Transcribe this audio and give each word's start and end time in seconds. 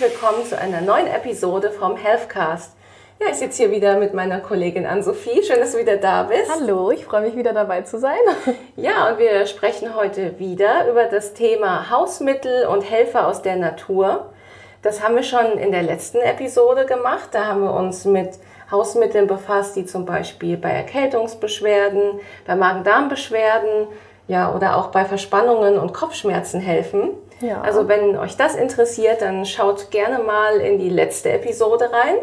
herzlich 0.00 0.18
willkommen 0.18 0.46
zu 0.46 0.58
einer 0.58 0.80
neuen 0.80 1.06
Episode 1.08 1.70
vom 1.70 1.96
Healthcast. 1.96 2.74
Ja, 3.20 3.26
ich 3.30 3.36
sitze 3.36 3.64
hier 3.64 3.70
wieder 3.70 3.98
mit 3.98 4.14
meiner 4.14 4.40
Kollegin 4.40 4.86
Ann-Sophie. 4.86 5.42
Schön, 5.42 5.58
dass 5.60 5.72
du 5.72 5.78
wieder 5.78 5.98
da 5.98 6.22
bist. 6.22 6.50
Hallo, 6.50 6.90
ich 6.90 7.04
freue 7.04 7.20
mich 7.22 7.36
wieder 7.36 7.52
dabei 7.52 7.82
zu 7.82 7.98
sein. 7.98 8.18
Ja, 8.76 9.10
und 9.10 9.18
wir 9.18 9.46
sprechen 9.46 9.94
heute 9.94 10.38
wieder 10.38 10.88
über 10.88 11.04
das 11.04 11.34
Thema 11.34 11.90
Hausmittel 11.90 12.66
und 12.66 12.82
Helfer 12.82 13.26
aus 13.26 13.42
der 13.42 13.56
Natur. 13.56 14.30
Das 14.80 15.02
haben 15.02 15.16
wir 15.16 15.22
schon 15.22 15.58
in 15.58 15.70
der 15.70 15.82
letzten 15.82 16.18
Episode 16.18 16.86
gemacht. 16.86 17.30
Da 17.32 17.46
haben 17.46 17.62
wir 17.62 17.74
uns 17.74 18.06
mit 18.06 18.38
Hausmitteln 18.70 19.26
befasst, 19.26 19.76
die 19.76 19.84
zum 19.84 20.06
Beispiel 20.06 20.56
bei 20.56 20.70
Erkältungsbeschwerden, 20.70 22.20
bei 22.46 22.56
Magen-Darm-Beschwerden, 22.56 23.88
ja, 24.28 24.54
oder 24.54 24.78
auch 24.78 24.88
bei 24.88 25.04
Verspannungen 25.04 25.78
und 25.78 25.92
Kopfschmerzen 25.92 26.60
helfen. 26.60 27.10
Ja. 27.40 27.60
Also 27.62 27.88
wenn 27.88 28.16
euch 28.16 28.36
das 28.36 28.54
interessiert, 28.54 29.22
dann 29.22 29.44
schaut 29.46 29.90
gerne 29.90 30.22
mal 30.22 30.56
in 30.56 30.78
die 30.78 30.90
letzte 30.90 31.32
Episode 31.32 31.90
rein. 31.92 32.16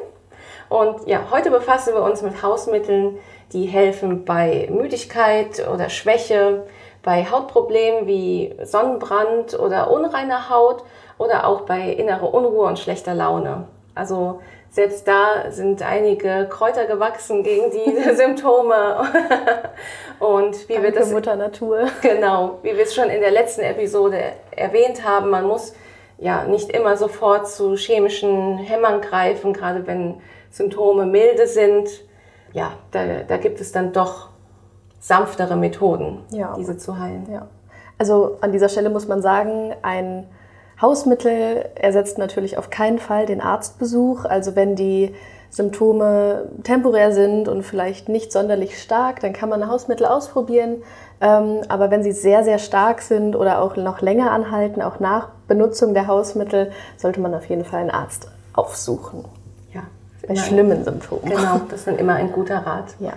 Und 0.69 1.07
ja, 1.07 1.27
heute 1.31 1.49
befassen 1.49 1.93
wir 1.93 2.03
uns 2.03 2.21
mit 2.21 2.43
Hausmitteln, 2.43 3.17
die 3.53 3.65
helfen 3.65 4.25
bei 4.25 4.67
Müdigkeit 4.69 5.67
oder 5.67 5.89
Schwäche, 5.89 6.63
bei 7.03 7.25
Hautproblemen 7.25 8.05
wie 8.05 8.53
Sonnenbrand 8.63 9.57
oder 9.57 9.89
unreiner 9.89 10.49
Haut 10.49 10.83
oder 11.17 11.47
auch 11.47 11.61
bei 11.61 11.89
innerer 11.89 12.33
Unruhe 12.33 12.67
und 12.67 12.79
schlechter 12.79 13.13
Laune. 13.13 13.67
Also 13.95 14.41
selbst 14.69 15.07
da 15.07 15.49
sind 15.49 15.81
einige 15.81 16.47
Kräuter 16.49 16.85
gewachsen 16.85 17.43
gegen 17.43 17.71
diese 17.71 18.15
Symptome. 18.15 19.03
und 20.19 20.69
wie 20.69 20.73
Danke, 20.73 20.83
wir 20.83 20.91
das 20.91 21.11
Mutter 21.11 21.35
Natur. 21.35 21.87
Genau, 22.01 22.59
wie 22.61 22.75
wir 22.75 22.83
es 22.83 22.93
schon 22.93 23.09
in 23.09 23.21
der 23.21 23.31
letzten 23.31 23.61
Episode 23.61 24.19
erwähnt 24.51 25.03
haben, 25.03 25.29
man 25.29 25.45
muss 25.45 25.73
ja 26.19 26.43
nicht 26.45 26.71
immer 26.71 26.97
sofort 26.97 27.47
zu 27.47 27.75
chemischen 27.75 28.57
Hämmern 28.57 29.01
greifen, 29.01 29.53
gerade 29.53 29.85
wenn 29.85 30.15
Symptome 30.49 31.05
milde 31.05 31.47
sind, 31.47 31.89
ja, 32.53 32.73
da, 32.91 33.23
da 33.27 33.37
gibt 33.37 33.61
es 33.61 33.71
dann 33.71 33.93
doch 33.93 34.29
sanftere 34.99 35.55
Methoden, 35.55 36.23
ja. 36.31 36.55
diese 36.57 36.77
zu 36.77 36.97
heilen. 36.97 37.27
Ja. 37.31 37.47
Also 37.97 38.37
an 38.41 38.51
dieser 38.51 38.69
Stelle 38.69 38.89
muss 38.89 39.07
man 39.07 39.21
sagen, 39.21 39.75
ein 39.81 40.27
Hausmittel 40.81 41.69
ersetzt 41.75 42.17
natürlich 42.17 42.57
auf 42.57 42.69
keinen 42.69 42.99
Fall 42.99 43.25
den 43.25 43.41
Arztbesuch. 43.41 44.25
Also 44.25 44.55
wenn 44.55 44.75
die 44.75 45.13
Symptome 45.49 46.49
temporär 46.63 47.11
sind 47.11 47.47
und 47.47 47.63
vielleicht 47.63 48.09
nicht 48.09 48.31
sonderlich 48.31 48.81
stark, 48.81 49.21
dann 49.21 49.33
kann 49.33 49.49
man 49.49 49.67
Hausmittel 49.67 50.05
ausprobieren. 50.05 50.83
Ähm, 51.19 51.61
aber 51.67 51.89
wenn 51.89 52.03
sie 52.03 52.11
sehr, 52.11 52.43
sehr 52.43 52.59
stark 52.59 53.01
sind 53.01 53.35
oder 53.35 53.61
auch 53.61 53.75
noch 53.75 54.01
länger 54.01 54.31
anhalten, 54.31 54.81
auch 54.81 54.99
nach 54.99 55.29
Benutzung 55.47 55.93
der 55.93 56.07
Hausmittel, 56.07 56.71
sollte 56.97 57.21
man 57.21 57.33
auf 57.33 57.45
jeden 57.45 57.65
Fall 57.65 57.81
einen 57.81 57.91
Arzt 57.91 58.29
aufsuchen. 58.53 59.25
Bei 60.27 60.35
schlimmen 60.35 60.83
Symptomen. 60.83 61.29
Genau, 61.29 61.61
das 61.69 61.79
ist 61.79 61.87
dann 61.87 61.97
immer 61.97 62.15
ein 62.15 62.31
guter 62.31 62.57
Rat. 62.57 62.95
Ja. 62.99 63.13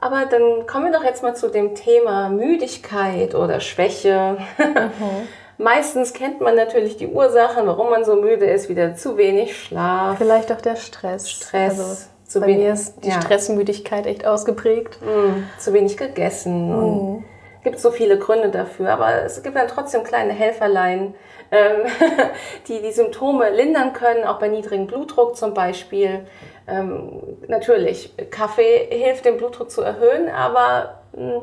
Aber 0.00 0.26
dann 0.26 0.66
kommen 0.68 0.86
wir 0.86 0.92
doch 0.92 1.04
jetzt 1.04 1.22
mal 1.22 1.34
zu 1.34 1.48
dem 1.48 1.74
Thema 1.74 2.28
Müdigkeit 2.28 3.34
oder 3.34 3.60
Schwäche. 3.60 4.38
Mhm. 4.58 5.28
Meistens 5.58 6.12
kennt 6.12 6.40
man 6.40 6.54
natürlich 6.54 6.96
die 6.96 7.08
Ursachen, 7.08 7.66
warum 7.66 7.90
man 7.90 8.04
so 8.04 8.14
müde 8.14 8.46
ist, 8.46 8.68
wieder 8.68 8.94
zu 8.94 9.16
wenig 9.16 9.60
Schlaf. 9.60 10.16
Vielleicht 10.16 10.52
auch 10.52 10.60
der 10.60 10.76
Stress. 10.76 11.28
Stress. 11.28 11.78
Also 11.80 12.08
zu 12.24 12.40
bei 12.40 12.46
mir 12.46 12.72
ist 12.72 13.04
die 13.04 13.08
ja. 13.08 13.20
Stressmüdigkeit 13.20 14.06
echt 14.06 14.24
ausgeprägt. 14.24 15.00
Mhm. 15.02 15.48
Zu 15.58 15.72
wenig 15.72 15.96
gegessen. 15.96 17.16
Mhm. 17.16 17.24
gibt 17.64 17.80
so 17.80 17.90
viele 17.90 18.18
Gründe 18.18 18.50
dafür, 18.50 18.90
aber 18.90 19.24
es 19.24 19.42
gibt 19.42 19.56
dann 19.56 19.66
trotzdem 19.66 20.04
kleine 20.04 20.32
Helferlein, 20.32 21.14
ähm, 21.50 21.90
die 22.68 22.80
die 22.80 22.92
Symptome 22.92 23.50
lindern 23.50 23.94
können, 23.94 24.24
auch 24.24 24.38
bei 24.38 24.48
niedrigem 24.48 24.86
Blutdruck 24.86 25.36
zum 25.36 25.54
Beispiel. 25.54 26.26
Ähm, 26.68 27.20
natürlich, 27.48 28.14
Kaffee 28.30 28.88
hilft, 28.90 29.24
den 29.24 29.38
Blutdruck 29.38 29.70
zu 29.70 29.82
erhöhen, 29.82 30.28
aber 30.28 31.00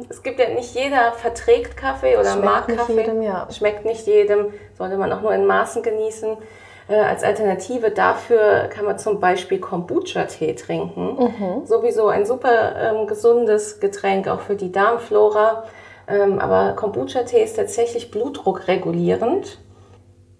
es 0.10 0.24
gibt 0.24 0.40
ja 0.40 0.50
nicht 0.50 0.76
jeder 0.76 1.12
verträgt 1.14 1.78
Kaffee 1.78 2.18
oder 2.18 2.32
Schmeckt 2.32 2.46
mag 2.46 2.68
Kaffee. 2.68 3.02
Jedem, 3.02 3.22
ja. 3.22 3.48
Schmeckt 3.52 3.86
nicht 3.86 4.08
jedem, 4.08 4.54
sollte 4.78 4.98
man 4.98 5.12
auch 5.12 5.22
nur 5.22 5.34
in 5.34 5.46
Maßen 5.46 5.84
genießen. 5.84 6.38
Äh, 6.88 6.96
als 6.96 7.24
Alternative 7.24 7.90
dafür 7.90 8.70
kann 8.70 8.86
man 8.86 9.00
zum 9.00 9.20
Beispiel 9.20 9.60
Kombucha-Tee 9.60 10.54
trinken. 10.54 11.18
Mhm. 11.18 11.66
Sowieso 11.66 12.08
ein 12.08 12.26
super 12.26 12.76
ähm, 12.76 13.08
gesundes 13.08 13.80
Getränk, 13.80 14.28
auch 14.28 14.42
für 14.42 14.56
die 14.56 14.72
Darmflora. 14.72 15.64
Ähm, 16.08 16.40
aber 16.40 16.74
Kombucha-Tee 16.76 17.44
ist 17.44 17.56
tatsächlich 17.56 18.12
blutdruckregulierend. 18.12 19.60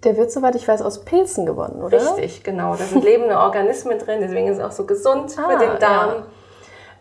Der 0.04 0.18
wird, 0.18 0.32
soweit 0.32 0.54
ich 0.56 0.68
weiß, 0.68 0.84
aus 0.84 1.04
Pilzen 1.04 1.48
gewonnen, 1.48 1.82
oder? 1.82 1.98
Richtig, 1.98 2.44
genau. 2.44 2.76
Da 2.76 2.84
sind 2.84 3.04
lebende 3.04 3.38
Organismen 3.40 3.98
drin, 3.98 4.20
deswegen 4.22 4.48
ist 4.48 4.60
es 4.60 4.64
auch 4.64 4.72
so 4.72 4.86
gesund 4.86 5.36
ah, 5.38 5.50
für 5.50 5.58
den 5.58 5.80
Darm. 5.80 6.10
Ja. 6.10 6.24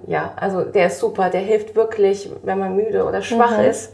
Ja. 0.07 0.33
also 0.37 0.63
der 0.63 0.87
ist 0.87 0.99
super, 0.99 1.31
der 1.31 1.41
hilft 1.41 1.77
wirklich, 1.77 2.31
wenn 2.43 2.59
man 2.59 2.77
müde 2.77 3.05
oder 3.05 3.23
schwach 3.23 3.59
mhm. 3.59 3.65
ist. 3.65 3.93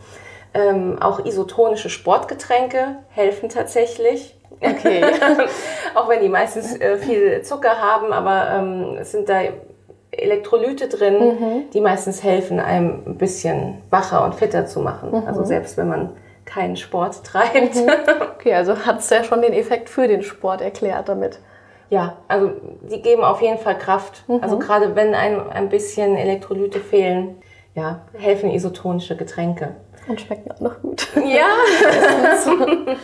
Ähm, 0.53 0.98
auch 1.00 1.25
isotonische 1.25 1.91
Sportgetränke 1.91 2.97
helfen 3.10 3.48
tatsächlich. 3.48 4.37
Okay. 4.60 5.04
auch 5.94 6.09
wenn 6.09 6.20
die 6.20 6.28
meistens 6.28 6.76
äh, 6.81 6.99
viel 6.99 7.43
Zucker 7.43 7.81
haben, 7.81 8.12
aber 8.12 8.50
ähm, 8.50 8.99
es 9.00 9.12
sind 9.12 9.28
da 9.28 9.41
Elektrolyte 10.10 10.88
drin, 10.88 11.19
mhm. 11.19 11.70
die 11.72 11.81
meistens 11.81 12.22
helfen, 12.22 12.59
einem 12.59 13.03
ein 13.06 13.16
bisschen 13.16 13.78
wacher 13.91 14.25
und 14.25 14.34
fitter 14.34 14.66
zu 14.66 14.81
machen. 14.81 15.10
Mhm. 15.10 15.26
Also 15.26 15.44
selbst 15.44 15.76
wenn 15.76 15.88
man 15.88 16.10
keinen 16.44 16.76
Sport 16.76 17.25
treibt. 17.25 17.76
Mhm. 17.76 17.91
Okay, 18.34 18.54
also 18.54 18.76
hat 18.87 19.00
es 19.00 19.10
ja 19.10 19.22
schon 19.22 19.43
den 19.43 19.53
Effekt 19.53 19.88
für 19.88 20.09
den 20.09 20.22
Sport 20.22 20.62
erklärt 20.62 21.09
damit. 21.09 21.38
Ja, 21.91 22.19
also 22.28 22.53
die 22.89 23.03
geben 23.03 23.23
auf 23.25 23.43
jeden 23.43 23.59
Fall 23.59 23.77
Kraft. 23.77 24.25
Mhm. 24.28 24.39
Also 24.43 24.59
gerade 24.59 24.95
wenn 24.95 25.15
einem 25.15 25.51
ein 25.51 25.69
bisschen 25.69 26.17
Elektrolyte 26.17 26.81
fehlen, 26.81 27.37
ja, 27.75 28.03
helfen 28.17 28.51
isotonische 28.51 29.17
Getränke. 29.17 29.75
Und 30.09 30.21
schmecken 30.21 30.50
auch 30.50 30.61
noch 30.61 30.81
gut. 30.81 31.09
Ja. 31.17 31.49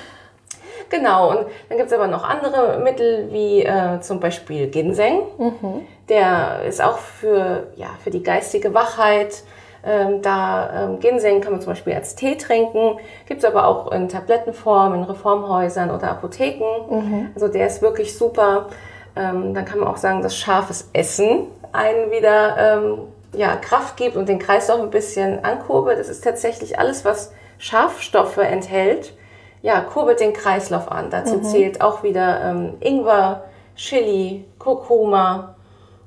genau, 0.88 1.30
und 1.30 1.46
dann 1.68 1.78
gibt 1.78 1.90
es 1.90 1.92
aber 1.92 2.06
noch 2.06 2.24
andere 2.24 2.80
Mittel, 2.82 3.32
wie 3.32 3.62
äh, 3.62 4.00
zum 4.00 4.20
Beispiel 4.20 4.68
Ginseng. 4.68 5.22
Mhm. 5.36 5.86
Der 6.08 6.62
ist 6.62 6.82
auch 6.82 6.98
für, 6.98 7.68
ja, 7.76 7.88
für 8.02 8.10
die 8.10 8.22
geistige 8.22 8.72
Wachheit 8.72 9.42
ähm, 9.86 10.20
da 10.20 10.84
ähm, 10.84 11.00
Ginseng 11.00 11.40
kann 11.40 11.52
man 11.52 11.60
zum 11.60 11.72
Beispiel 11.72 11.94
als 11.94 12.16
Tee 12.16 12.36
trinken, 12.36 12.98
gibt 13.26 13.42
es 13.42 13.44
aber 13.44 13.66
auch 13.66 13.92
in 13.92 14.08
Tablettenform, 14.08 14.94
in 14.94 15.02
Reformhäusern 15.04 15.90
oder 15.90 16.10
Apotheken. 16.10 16.64
Mhm. 16.90 17.30
Also 17.34 17.48
der 17.48 17.66
ist 17.66 17.82
wirklich 17.82 18.18
super. 18.18 18.66
Ähm, 19.14 19.54
dann 19.54 19.64
kann 19.64 19.78
man 19.78 19.88
auch 19.88 19.96
sagen, 19.96 20.22
dass 20.22 20.36
scharfes 20.36 20.90
Essen 20.92 21.46
einen 21.72 22.10
wieder 22.10 22.56
ähm, 22.58 22.98
ja, 23.32 23.56
Kraft 23.56 23.96
gibt 23.96 24.16
und 24.16 24.28
den 24.28 24.38
Kreislauf 24.38 24.80
ein 24.80 24.90
bisschen 24.90 25.44
ankurbelt. 25.44 25.98
Das 25.98 26.08
ist 26.08 26.24
tatsächlich 26.24 26.78
alles, 26.78 27.04
was 27.04 27.32
Schafstoffe 27.58 28.38
enthält, 28.38 29.14
ja, 29.62 29.80
kurbelt 29.80 30.20
den 30.20 30.32
Kreislauf 30.32 30.90
an. 30.90 31.10
Dazu 31.10 31.36
mhm. 31.36 31.44
zählt 31.44 31.80
auch 31.80 32.02
wieder 32.02 32.40
ähm, 32.42 32.74
Ingwer, 32.80 33.44
Chili, 33.74 34.44
Kurkuma, 34.58 35.55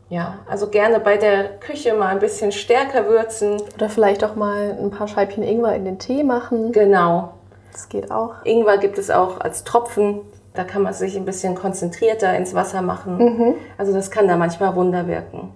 ja, 0.09 0.39
also 0.49 0.67
gerne 0.69 0.99
bei 0.99 1.17
der 1.17 1.57
Küche 1.59 1.93
mal 1.93 2.07
ein 2.07 2.19
bisschen 2.19 2.51
stärker 2.51 3.07
würzen. 3.07 3.61
Oder 3.75 3.89
vielleicht 3.89 4.23
auch 4.23 4.35
mal 4.35 4.77
ein 4.79 4.89
paar 4.89 5.07
Scheibchen 5.07 5.43
Ingwer 5.43 5.75
in 5.75 5.85
den 5.85 5.99
Tee 5.99 6.23
machen. 6.23 6.71
Genau. 6.71 7.33
Das 7.71 7.89
geht 7.89 8.11
auch. 8.11 8.35
Ingwer 8.43 8.77
gibt 8.79 8.97
es 8.97 9.11
auch 9.11 9.39
als 9.39 9.63
Tropfen. 9.63 10.21
Da 10.55 10.63
kann 10.63 10.81
man 10.81 10.93
sich 10.93 11.15
ein 11.15 11.25
bisschen 11.25 11.53
konzentrierter 11.53 12.35
ins 12.35 12.55
Wasser 12.55 12.81
machen. 12.81 13.17
Mhm. 13.17 13.55
Also 13.77 13.93
das 13.93 14.09
kann 14.09 14.27
da 14.27 14.35
manchmal 14.35 14.75
Wunder 14.75 15.07
wirken. 15.07 15.53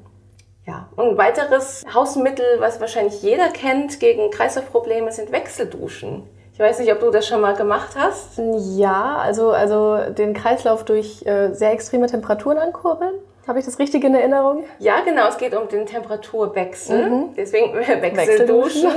Ja, 0.65 0.87
und 0.95 1.09
ein 1.09 1.17
weiteres 1.17 1.83
Hausmittel, 1.93 2.45
was 2.59 2.79
wahrscheinlich 2.79 3.21
jeder 3.21 3.49
kennt 3.49 3.99
gegen 3.99 4.31
Kreislaufprobleme, 4.31 5.11
sind 5.11 5.31
Wechselduschen. 5.31 6.23
Ich 6.53 6.59
weiß 6.59 6.79
nicht, 6.79 6.93
ob 6.93 6.99
du 6.99 7.09
das 7.09 7.27
schon 7.27 7.41
mal 7.41 7.55
gemacht 7.55 7.95
hast. 7.97 8.39
Ja, 8.77 9.17
also, 9.17 9.51
also 9.51 9.97
den 10.13 10.33
Kreislauf 10.33 10.85
durch 10.85 11.25
äh, 11.25 11.51
sehr 11.53 11.71
extreme 11.71 12.05
Temperaturen 12.05 12.59
ankurbeln. 12.59 13.15
Habe 13.45 13.59
ich 13.59 13.65
das 13.65 13.77
richtig 13.77 14.03
in 14.05 14.15
Erinnerung? 14.15 14.63
Ja, 14.79 15.01
genau. 15.01 15.27
Es 15.27 15.37
geht 15.37 15.53
um 15.55 15.67
den 15.67 15.85
Temperaturwechsel. 15.85 17.09
Mhm. 17.09 17.29
Deswegen 17.35 17.73
Wechselduschen. 17.75 18.89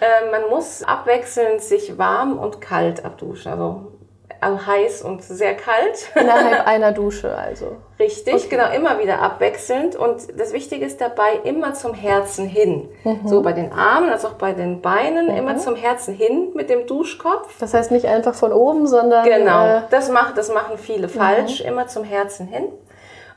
äh, 0.00 0.30
man 0.30 0.50
muss 0.50 0.82
abwechselnd 0.82 1.62
sich 1.62 1.96
warm 1.96 2.38
und 2.38 2.60
kalt 2.60 3.06
abduschen. 3.06 3.52
Also, 3.52 3.92
also 4.38 4.66
heiß 4.66 5.00
und 5.00 5.22
sehr 5.22 5.54
kalt. 5.54 6.10
Innerhalb 6.14 6.66
einer 6.66 6.92
Dusche 6.92 7.34
also. 7.34 7.76
Richtig, 7.98 8.34
okay. 8.34 8.48
genau. 8.50 8.70
Immer 8.70 8.98
wieder 8.98 9.22
abwechselnd. 9.22 9.96
Und 9.96 10.38
das 10.38 10.52
Wichtige 10.52 10.84
ist 10.84 11.00
dabei, 11.00 11.40
immer 11.44 11.72
zum 11.72 11.94
Herzen 11.94 12.46
hin. 12.46 12.90
Mhm. 13.02 13.20
So 13.26 13.40
bei 13.40 13.54
den 13.54 13.72
Armen 13.72 14.10
als 14.10 14.26
auch 14.26 14.34
bei 14.34 14.52
den 14.52 14.82
Beinen. 14.82 15.30
Mhm. 15.30 15.38
Immer 15.38 15.56
zum 15.56 15.74
Herzen 15.74 16.12
hin 16.12 16.50
mit 16.52 16.68
dem 16.68 16.86
Duschkopf. 16.86 17.58
Das 17.60 17.72
heißt 17.72 17.90
nicht 17.90 18.04
einfach 18.04 18.34
von 18.34 18.52
oben, 18.52 18.86
sondern... 18.86 19.24
Genau. 19.24 19.78
Äh, 19.78 19.82
das, 19.88 20.10
macht, 20.10 20.36
das 20.36 20.52
machen 20.52 20.76
viele 20.76 21.08
falsch. 21.08 21.62
Mhm. 21.62 21.68
Immer 21.68 21.86
zum 21.86 22.04
Herzen 22.04 22.46
hin. 22.46 22.68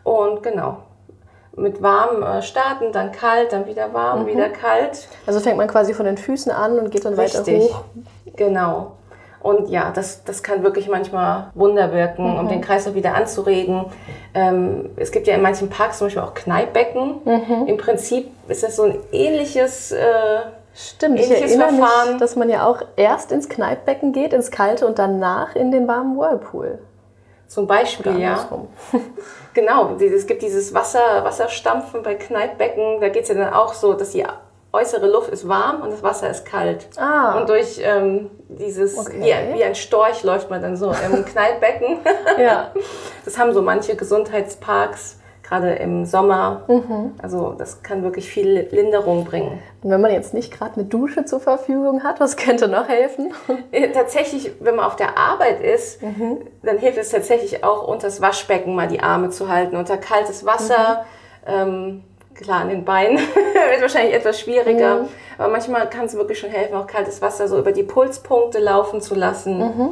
Und 0.10 0.42
genau, 0.42 0.78
mit 1.56 1.84
warm 1.84 2.24
äh, 2.24 2.42
starten, 2.42 2.92
dann 2.92 3.12
kalt, 3.12 3.54
dann 3.54 3.68
wieder 3.68 3.94
warm, 3.94 4.24
mhm. 4.24 4.28
wieder 4.28 4.50
kalt. 4.50 5.08
Also 5.28 5.40
fängt 5.40 5.58
man 5.58 5.68
quasi 5.68 5.94
von 5.94 6.08
den 6.08 6.18
Füßen 6.18 6.52
an 6.52 6.80
und 6.80 6.90
geht 6.90 7.06
dann 7.06 7.14
Richtig. 7.14 7.40
weiter 7.46 7.60
hoch. 7.60 7.84
Genau. 8.36 8.94
Und 9.42 9.70
ja, 9.70 9.92
das, 9.94 10.24
das 10.24 10.42
kann 10.42 10.64
wirklich 10.64 10.90
manchmal 10.90 11.52
Wunder 11.54 11.94
wirken, 11.94 12.40
um 12.40 12.50
den 12.50 12.60
Kreislauf 12.60 12.96
wieder 12.96 13.14
anzuregen. 13.14 13.86
Ähm, 14.34 14.90
es 14.96 15.12
gibt 15.12 15.28
ja 15.28 15.36
in 15.36 15.44
manchen 15.44 15.70
Parks 15.70 16.00
zum 16.00 16.08
Beispiel 16.08 16.24
auch 16.24 16.34
Kneippbecken. 16.34 17.22
Im 17.68 17.78
Prinzip 17.78 18.32
ist 18.48 18.64
das 18.64 18.76
so 18.76 18.84
ein 18.84 18.98
ähnliches, 19.12 19.92
äh, 19.92 20.02
Stimmt, 20.74 21.20
ich 21.20 21.28
ähnliches 21.28 21.52
erinnere 21.52 21.70
Verfahren. 21.70 22.10
mich, 22.10 22.20
dass 22.20 22.36
man 22.36 22.50
ja 22.50 22.66
auch 22.66 22.82
erst 22.96 23.32
ins 23.32 23.48
Kneippbecken 23.48 24.12
geht, 24.12 24.34
ins 24.34 24.50
Kalte 24.50 24.88
und 24.88 24.98
danach 24.98 25.56
in 25.56 25.72
den 25.72 25.88
warmen 25.88 26.18
Whirlpool. 26.18 26.80
Zum 27.50 27.68
Beispiel, 27.68 28.20
ja. 28.20 28.48
Genau, 29.56 29.96
es 30.00 30.28
gibt 30.28 30.44
dieses 30.44 30.74
Wasser, 30.74 31.24
Wasserstampfen 31.24 32.04
bei 32.04 32.14
Kneippbecken. 32.16 33.02
Da 33.02 33.10
geht 33.10 33.24
es 33.24 33.30
ja 33.30 33.36
dann 33.36 33.52
auch 33.52 33.74
so, 33.74 33.94
dass 33.94 34.12
die 34.12 34.24
äußere 34.72 35.08
Luft 35.08 35.30
ist 35.32 35.48
warm 35.48 35.82
und 35.82 35.92
das 35.92 36.04
Wasser 36.04 36.30
ist 36.30 36.46
kalt. 36.46 36.88
Ah. 36.98 37.40
Und 37.40 37.50
durch 37.50 37.82
ähm, 37.84 38.30
dieses, 38.48 38.96
Okay. 38.98 39.20
wie, 39.20 39.58
wie 39.58 39.64
ein 39.64 39.74
Storch 39.74 40.24
läuft 40.24 40.52
man 40.52 40.62
dann 40.62 40.78
so 40.78 40.92
im 40.92 41.26
Kneippbecken. 41.26 41.98
Ja. 42.40 42.72
Das 43.26 43.38
haben 43.40 43.52
so 43.52 43.64
manche 43.64 43.96
Gesundheitsparks, 43.96 45.19
gerade 45.50 45.74
im 45.74 46.06
Sommer. 46.06 46.62
Mhm. 46.68 47.14
Also 47.22 47.56
das 47.58 47.82
kann 47.82 48.04
wirklich 48.04 48.30
viel 48.30 48.68
Linderung 48.72 49.26
bringen. 49.26 49.60
Und 49.82 49.90
wenn 49.90 50.00
man 50.00 50.12
jetzt 50.12 50.34
nicht 50.34 50.54
gerade 50.54 50.76
eine 50.76 50.86
Dusche 50.86 51.26
zur 51.26 51.40
Verfügung 51.40 52.04
hat, 52.04 52.20
was 52.20 52.38
könnte 52.38 52.68
noch 52.68 52.88
helfen? 52.88 53.34
Tatsächlich, 53.94 54.52
wenn 54.60 54.76
man 54.76 54.86
auf 54.86 54.96
der 54.96 55.18
Arbeit 55.18 55.62
ist, 55.62 56.02
Mhm. 56.04 56.38
dann 56.64 56.78
hilft 56.78 56.98
es 56.98 57.10
tatsächlich 57.10 57.64
auch, 57.64 57.88
unter 57.88 58.08
das 58.08 58.22
Waschbecken 58.22 58.76
mal 58.76 58.88
die 58.88 59.00
Arme 59.02 59.30
zu 59.32 59.50
halten, 59.50 59.76
unter 59.76 59.98
kaltes 59.98 60.46
Wasser. 60.46 61.06
Mhm. 61.48 61.52
Ähm, 61.54 62.04
klar, 62.36 62.62
an 62.62 62.70
den 62.70 62.86
Beinen 62.86 63.18
wird 63.72 63.82
wahrscheinlich 63.82 64.14
etwas 64.14 64.40
schwieriger. 64.40 65.02
Mhm. 65.04 65.08
Aber 65.40 65.48
manchmal 65.52 65.90
kann 65.90 66.06
es 66.06 66.14
wirklich 66.16 66.38
schon 66.40 66.52
helfen, 66.52 66.76
auch 66.76 66.86
kaltes 66.88 67.22
Wasser 67.22 67.48
so 67.48 67.58
über 67.58 67.72
die 67.72 67.84
Pulspunkte 67.84 68.60
laufen 68.60 69.02
zu 69.02 69.16
lassen. 69.16 69.58
Mhm. 69.58 69.90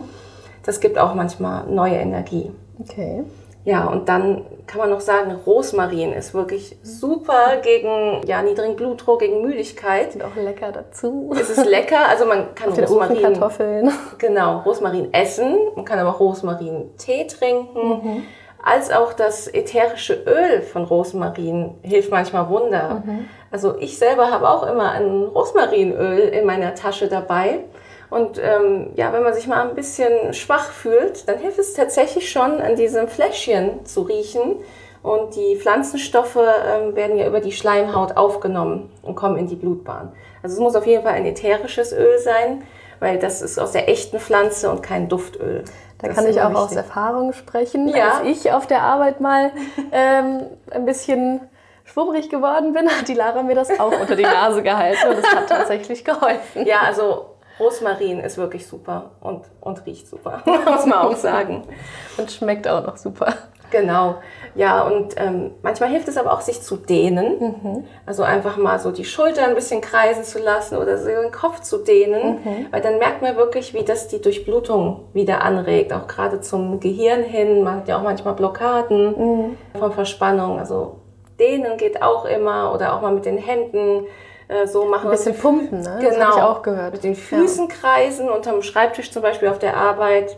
Das 0.63 0.79
gibt 0.81 0.97
auch 0.99 1.13
manchmal 1.15 1.65
neue 1.67 1.95
Energie. 1.95 2.51
Okay. 2.79 3.23
Ja, 3.63 3.85
und 3.87 4.07
dann 4.09 4.45
kann 4.67 4.81
man 4.81 4.89
noch 4.89 4.99
sagen, 4.99 5.31
Rosmarin 5.45 6.11
ist 6.11 6.33
wirklich 6.33 6.77
super 6.83 7.57
gegen 7.63 8.21
ja, 8.27 8.41
niedrigen 8.41 8.75
Blutdruck, 8.75 9.19
gegen 9.19 9.41
Müdigkeit. 9.41 10.13
Und 10.15 10.23
auch 10.23 10.35
lecker 10.35 10.71
dazu. 10.73 11.33
Es 11.39 11.49
ist 11.49 11.65
lecker, 11.65 12.07
also 12.09 12.25
man 12.25 12.53
kann 12.53 12.73
Den 12.73 12.83
Rosmarin 12.83 13.17
Ofenkartoffeln. 13.17 13.91
Genau, 14.17 14.59
Rosmarin 14.59 15.13
essen. 15.13 15.57
Man 15.75 15.85
kann 15.85 15.99
aber 15.99 16.09
auch 16.09 16.19
Rosmarin-Tee 16.19 17.27
trinken. 17.27 18.23
Als 18.61 18.91
auch 18.91 19.13
das 19.13 19.47
ätherische 19.47 20.13
Öl 20.25 20.61
von 20.61 20.83
Rosmarin 20.83 21.75
hilft 21.83 22.11
manchmal 22.11 22.49
Wunder. 22.49 23.03
Also 23.49 23.77
ich 23.79 23.97
selber 23.97 24.29
habe 24.29 24.49
auch 24.49 24.63
immer 24.63 24.91
ein 24.91 25.23
Rosmarinöl 25.23 26.19
in 26.19 26.45
meiner 26.45 26.75
Tasche 26.75 27.07
dabei. 27.07 27.59
Und 28.09 28.39
ähm, 28.41 28.91
ja, 28.95 29.11
wenn 29.11 29.23
man 29.23 29.33
sich 29.33 29.47
mal 29.47 29.67
ein 29.67 29.75
bisschen 29.75 30.33
schwach 30.33 30.71
fühlt, 30.71 31.27
dann 31.27 31.39
hilft 31.39 31.59
es 31.59 31.73
tatsächlich 31.73 32.31
schon, 32.31 32.61
an 32.61 32.75
diesem 32.75 33.07
Fläschchen 33.07 33.85
zu 33.85 34.03
riechen. 34.03 34.55
Und 35.03 35.35
die 35.35 35.57
Pflanzenstoffe 35.57 36.37
ähm, 36.37 36.95
werden 36.95 37.17
ja 37.17 37.27
über 37.27 37.39
die 37.39 37.51
Schleimhaut 37.51 38.17
aufgenommen 38.17 38.89
und 39.03 39.15
kommen 39.15 39.37
in 39.37 39.47
die 39.47 39.55
Blutbahn. 39.55 40.11
Also 40.41 40.55
es 40.55 40.59
muss 40.59 40.75
auf 40.75 40.85
jeden 40.85 41.03
Fall 41.03 41.13
ein 41.13 41.25
ätherisches 41.25 41.93
Öl 41.93 42.17
sein, 42.19 42.63
weil 42.99 43.19
das 43.19 43.41
ist 43.41 43.59
aus 43.59 43.73
der 43.73 43.89
echten 43.89 44.19
Pflanze 44.19 44.69
und 44.69 44.81
kein 44.81 45.07
Duftöl. 45.07 45.63
Da 45.99 46.07
Das 46.07 46.15
kann 46.15 46.27
ich 46.27 46.41
auch 46.41 46.49
immer 46.49 46.59
aus 46.59 46.71
wichtig. 46.71 46.77
Erfahrung 46.77 47.33
sprechen. 47.33 47.87
Ja. 47.89 48.19
Als 48.19 48.27
ich 48.27 48.51
auf 48.51 48.67
der 48.67 48.81
Arbeit 48.81 49.19
mal 49.19 49.51
ähm, 49.91 50.41
ein 50.71 50.85
bisschen 50.85 51.41
schwummrig 51.85 52.29
geworden 52.29 52.73
bin, 52.73 52.89
hat 52.89 53.07
die 53.07 53.13
Lara 53.13 53.43
mir 53.43 53.55
das 53.55 53.79
auch 53.79 53.97
unter 53.99 54.15
die 54.15 54.23
Nase 54.23 54.61
gehalten 54.61 55.07
und 55.09 55.17
es 55.17 55.33
hat 55.33 55.47
tatsächlich 55.47 56.03
geholfen. 56.03 56.65
Ja, 56.65 56.81
also 56.81 57.27
Rosmarin 57.59 58.19
ist 58.19 58.37
wirklich 58.37 58.67
super 58.67 59.11
und, 59.21 59.41
und 59.61 59.85
riecht 59.85 60.07
super, 60.07 60.43
muss 60.45 60.85
man 60.85 60.99
auch 60.99 61.15
sagen. 61.15 61.63
Und 62.17 62.31
schmeckt 62.31 62.67
auch 62.67 62.85
noch 62.85 62.97
super. 62.97 63.33
Genau. 63.69 64.15
Ja, 64.55 64.83
und 64.83 65.15
ähm, 65.17 65.51
manchmal 65.61 65.89
hilft 65.89 66.07
es 66.07 66.17
aber 66.17 66.31
auch, 66.31 66.41
sich 66.41 66.61
zu 66.61 66.77
dehnen. 66.77 67.85
Also 68.05 68.23
einfach 68.23 68.57
mal 68.57 68.79
so 68.79 68.91
die 68.91 69.05
Schulter 69.05 69.43
ein 69.45 69.55
bisschen 69.55 69.81
kreisen 69.81 70.23
zu 70.23 70.39
lassen 70.39 70.77
oder 70.77 70.97
so 70.97 71.07
den 71.07 71.31
Kopf 71.31 71.61
zu 71.61 71.79
dehnen. 71.79 72.39
Weil 72.71 72.81
dann 72.81 72.97
merkt 72.97 73.21
man 73.21 73.35
wirklich, 73.35 73.73
wie 73.73 73.83
das 73.83 74.07
die 74.07 74.21
Durchblutung 74.21 75.09
wieder 75.13 75.41
anregt. 75.43 75.91
Auch 75.93 76.07
gerade 76.07 76.39
zum 76.41 76.79
Gehirn 76.79 77.23
hin. 77.23 77.63
Man 77.63 77.77
hat 77.77 77.87
ja 77.87 77.97
auch 77.97 78.03
manchmal 78.03 78.35
Blockaden 78.35 79.57
von 79.77 79.91
Verspannung. 79.91 80.59
Also 80.59 81.01
dehnen 81.39 81.77
geht 81.77 82.01
auch 82.01 82.25
immer. 82.25 82.73
Oder 82.73 82.95
auch 82.95 83.01
mal 83.01 83.11
mit 83.11 83.25
den 83.25 83.37
Händen 83.37 84.05
äh, 84.47 84.67
so 84.67 84.85
machen. 84.85 85.05
Ein 85.05 85.11
bisschen 85.11 85.37
pumpen, 85.37 85.81
ne? 85.81 85.97
Genau. 85.99 86.09
Das 86.09 86.19
habe 86.19 86.37
ich 86.37 86.43
auch 86.43 86.61
gehört. 86.61 86.93
Mit 86.93 87.03
den 87.03 87.15
Füßen 87.15 87.67
kreisen, 87.67 88.29
unterm 88.29 88.61
Schreibtisch 88.61 89.11
zum 89.11 89.21
Beispiel 89.21 89.49
auf 89.49 89.59
der 89.59 89.75
Arbeit. 89.75 90.37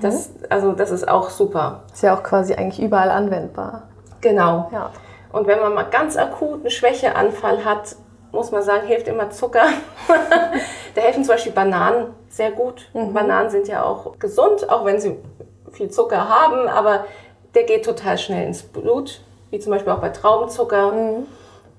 Das, 0.00 0.30
also 0.48 0.72
das 0.72 0.90
ist 0.90 1.06
auch 1.06 1.28
super. 1.28 1.82
Ist 1.92 2.02
ja 2.02 2.16
auch 2.16 2.22
quasi 2.22 2.54
eigentlich 2.54 2.80
überall 2.80 3.10
anwendbar. 3.10 3.82
Genau. 4.22 4.70
Ja. 4.72 4.90
Und 5.30 5.46
wenn 5.46 5.60
man 5.60 5.74
mal 5.74 5.84
ganz 5.84 6.16
akut 6.16 6.60
einen 6.60 6.70
Schwächeanfall 6.70 7.64
hat, 7.64 7.96
muss 8.32 8.50
man 8.50 8.62
sagen, 8.62 8.86
hilft 8.86 9.08
immer 9.08 9.30
Zucker. 9.30 9.64
da 10.94 11.00
helfen 11.00 11.24
zum 11.24 11.34
Beispiel 11.34 11.52
Bananen 11.52 12.14
sehr 12.28 12.50
gut. 12.50 12.88
Bananen 12.92 13.50
sind 13.50 13.68
ja 13.68 13.84
auch 13.84 14.18
gesund, 14.18 14.68
auch 14.70 14.84
wenn 14.84 15.00
sie 15.00 15.18
viel 15.72 15.90
Zucker 15.90 16.28
haben, 16.28 16.68
aber 16.68 17.04
der 17.54 17.64
geht 17.64 17.84
total 17.84 18.18
schnell 18.18 18.46
ins 18.46 18.62
Blut, 18.62 19.20
wie 19.50 19.58
zum 19.58 19.72
Beispiel 19.72 19.92
auch 19.92 20.00
bei 20.00 20.08
Traubenzucker. 20.08 20.92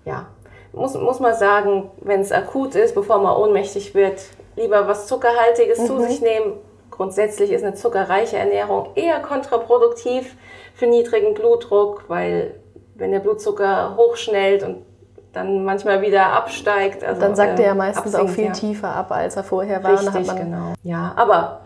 Ja, 0.05 0.27
muss, 0.75 0.93
muss 0.95 1.19
man 1.19 1.33
sagen, 1.33 1.89
wenn 2.01 2.21
es 2.21 2.31
akut 2.31 2.75
ist, 2.75 2.95
bevor 2.95 3.19
man 3.19 3.35
ohnmächtig 3.35 3.95
wird, 3.95 4.21
lieber 4.55 4.87
was 4.87 5.07
Zuckerhaltiges 5.07 5.85
zu 5.85 5.99
sich 6.01 6.21
nehmen. 6.21 6.53
Grundsätzlich 6.91 7.51
ist 7.51 7.63
eine 7.63 7.73
zuckerreiche 7.73 8.37
Ernährung 8.37 8.89
eher 8.95 9.19
kontraproduktiv 9.19 10.35
für 10.75 10.87
niedrigen 10.87 11.33
Blutdruck, 11.33 12.05
weil 12.07 12.55
wenn 12.95 13.11
der 13.11 13.19
Blutzucker 13.19 13.95
hochschnellt 13.97 14.63
und 14.63 14.85
dann 15.33 15.65
manchmal 15.65 16.01
wieder 16.01 16.27
absteigt. 16.27 17.03
Also, 17.03 17.19
Dann 17.19 17.35
sagt 17.35 17.59
er 17.59 17.65
ja 17.65 17.75
meistens 17.75 18.15
auch 18.15 18.21
absinkt, 18.21 18.35
viel 18.35 18.45
ja. 18.45 18.51
tiefer 18.53 18.95
ab, 18.95 19.11
als 19.11 19.35
er 19.35 19.43
vorher 19.43 19.83
war. 19.83 19.91
Richtig, 19.91 20.33
genau. 20.35 20.73
Ja, 20.83 21.13
aber 21.17 21.61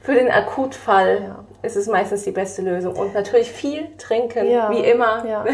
für 0.00 0.14
den 0.14 0.28
Akutfall 0.28 1.22
Ja. 1.28 1.44
ist 1.62 1.76
es 1.76 1.86
meistens 1.86 2.24
die 2.24 2.32
beste 2.32 2.62
Lösung. 2.62 2.96
Und 2.96 3.14
natürlich 3.14 3.52
viel 3.52 3.96
trinken, 3.96 4.50
Ja, 4.50 4.70
wie 4.70 4.80
immer. 4.80 5.24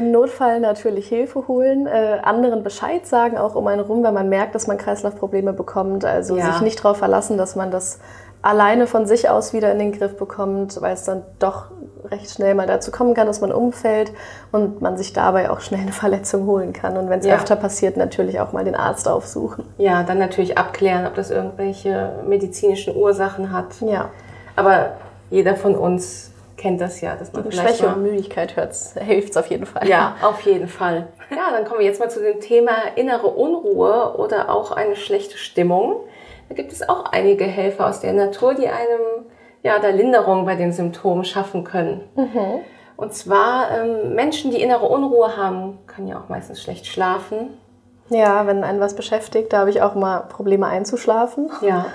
Im 0.00 0.12
Notfall 0.12 0.60
natürlich 0.60 1.08
Hilfe 1.08 1.46
holen, 1.46 1.86
äh, 1.86 2.20
anderen 2.22 2.62
Bescheid 2.62 3.06
sagen, 3.06 3.36
auch 3.36 3.54
um 3.54 3.66
einen 3.66 3.82
rum, 3.82 4.02
wenn 4.02 4.14
man 4.14 4.30
merkt, 4.30 4.54
dass 4.54 4.66
man 4.66 4.78
Kreislaufprobleme 4.78 5.52
bekommt. 5.52 6.06
Also 6.06 6.36
Ja. 6.38 6.52
sich 6.52 6.62
nicht 6.62 6.82
darauf 6.82 6.96
verlassen, 6.96 7.36
dass 7.36 7.54
man 7.54 7.70
das 7.70 7.98
alleine 8.40 8.86
von 8.86 9.04
sich 9.04 9.28
aus 9.28 9.52
wieder 9.52 9.70
in 9.70 9.78
den 9.78 9.92
Griff 9.92 10.16
bekommt, 10.16 10.80
weil 10.80 10.94
es 10.94 11.04
dann 11.04 11.22
doch 11.38 11.66
recht 12.10 12.30
schnell 12.30 12.54
mal 12.54 12.66
dazu 12.66 12.90
kommen 12.90 13.12
kann, 13.12 13.26
dass 13.26 13.42
man 13.42 13.52
umfällt 13.52 14.10
und 14.52 14.80
man 14.80 14.96
sich 14.96 15.12
dabei 15.12 15.50
auch 15.50 15.60
schnell 15.60 15.82
eine 15.82 15.92
Verletzung 15.92 16.46
holen 16.46 16.72
kann. 16.72 16.96
Und 16.96 17.10
wenn 17.10 17.20
es 17.20 17.26
Ja. 17.26 17.34
öfter 17.34 17.56
passiert, 17.56 17.98
natürlich 17.98 18.40
auch 18.40 18.52
mal 18.52 18.64
den 18.64 18.74
Arzt 18.74 19.06
aufsuchen. 19.06 19.64
ja, 19.76 20.02
dann 20.02 20.16
natürlich 20.18 20.56
abklären, 20.56 21.06
ob 21.06 21.14
das 21.14 21.30
irgendwelche 21.30 22.12
medizinischen 22.26 22.96
Ursachen 22.96 23.52
hat. 23.52 23.66
Ja, 23.82 24.08
Aber 24.56 24.92
jeder 25.28 25.56
von 25.56 25.74
uns 25.74 26.29
kennt 26.60 26.80
das 26.80 27.00
ja, 27.00 27.16
dass 27.16 27.32
man 27.32 27.44
vielleicht 27.44 27.78
Schwäche 27.78 27.88
und 27.88 28.02
Müdigkeit 28.02 28.54
hilft 29.00 29.30
es 29.30 29.36
auf 29.36 29.46
jeden 29.46 29.64
Fall. 29.64 29.88
Ja, 29.88 30.16
auf 30.22 30.42
jeden 30.42 30.68
Fall. 30.68 31.08
Ja, 31.30 31.50
dann 31.52 31.64
kommen 31.64 31.80
wir 31.80 31.86
jetzt 31.86 32.00
mal 32.00 32.10
zu 32.10 32.20
dem 32.20 32.40
Thema 32.40 32.72
innere 32.96 33.28
Unruhe 33.28 34.14
oder 34.18 34.50
auch 34.50 34.70
eine 34.70 34.94
schlechte 34.94 35.38
Stimmung. 35.38 35.96
Da 36.48 36.54
gibt 36.54 36.70
es 36.70 36.86
auch 36.86 37.06
einige 37.12 37.44
Helfer 37.44 37.88
aus 37.88 38.00
der 38.00 38.12
Natur, 38.12 38.54
die 38.54 38.68
einem 38.68 39.24
ja, 39.62 39.78
da 39.78 39.88
Linderung 39.88 40.44
bei 40.44 40.54
den 40.54 40.72
Symptomen 40.72 41.24
schaffen 41.24 41.64
können. 41.64 42.02
Und 42.96 43.14
zwar 43.14 43.70
ähm, 43.70 44.14
Menschen, 44.14 44.50
die 44.50 44.60
innere 44.60 44.86
Unruhe 44.86 45.36
haben, 45.36 45.78
können 45.86 46.08
ja 46.08 46.18
auch 46.18 46.28
meistens 46.28 46.62
schlecht 46.62 46.86
schlafen. 46.86 47.56
Ja, 48.10 48.46
wenn 48.46 48.64
einen 48.64 48.80
was 48.80 48.94
beschäftigt, 48.94 49.52
da 49.52 49.60
habe 49.60 49.70
ich 49.70 49.80
auch 49.80 49.94
mal 49.94 50.20
Probleme 50.28 50.66
einzuschlafen. 50.66 51.50
Ja, 51.62 51.86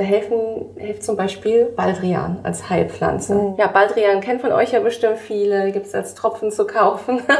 da 0.00 0.06
helfen, 0.06 0.70
hilft 0.76 1.04
zum 1.04 1.16
Beispiel 1.16 1.66
Baldrian 1.76 2.40
als 2.42 2.70
Heilpflanze. 2.70 3.54
Ja, 3.58 3.66
Baldrian 3.66 4.20
kennt 4.22 4.40
von 4.40 4.50
euch 4.50 4.72
ja 4.72 4.80
bestimmt 4.80 5.18
viele, 5.18 5.72
gibt 5.72 5.86
es 5.86 5.94
als 5.94 6.14
Tropfen 6.14 6.50
zu 6.50 6.66
kaufen. 6.66 7.22
das 7.26 7.36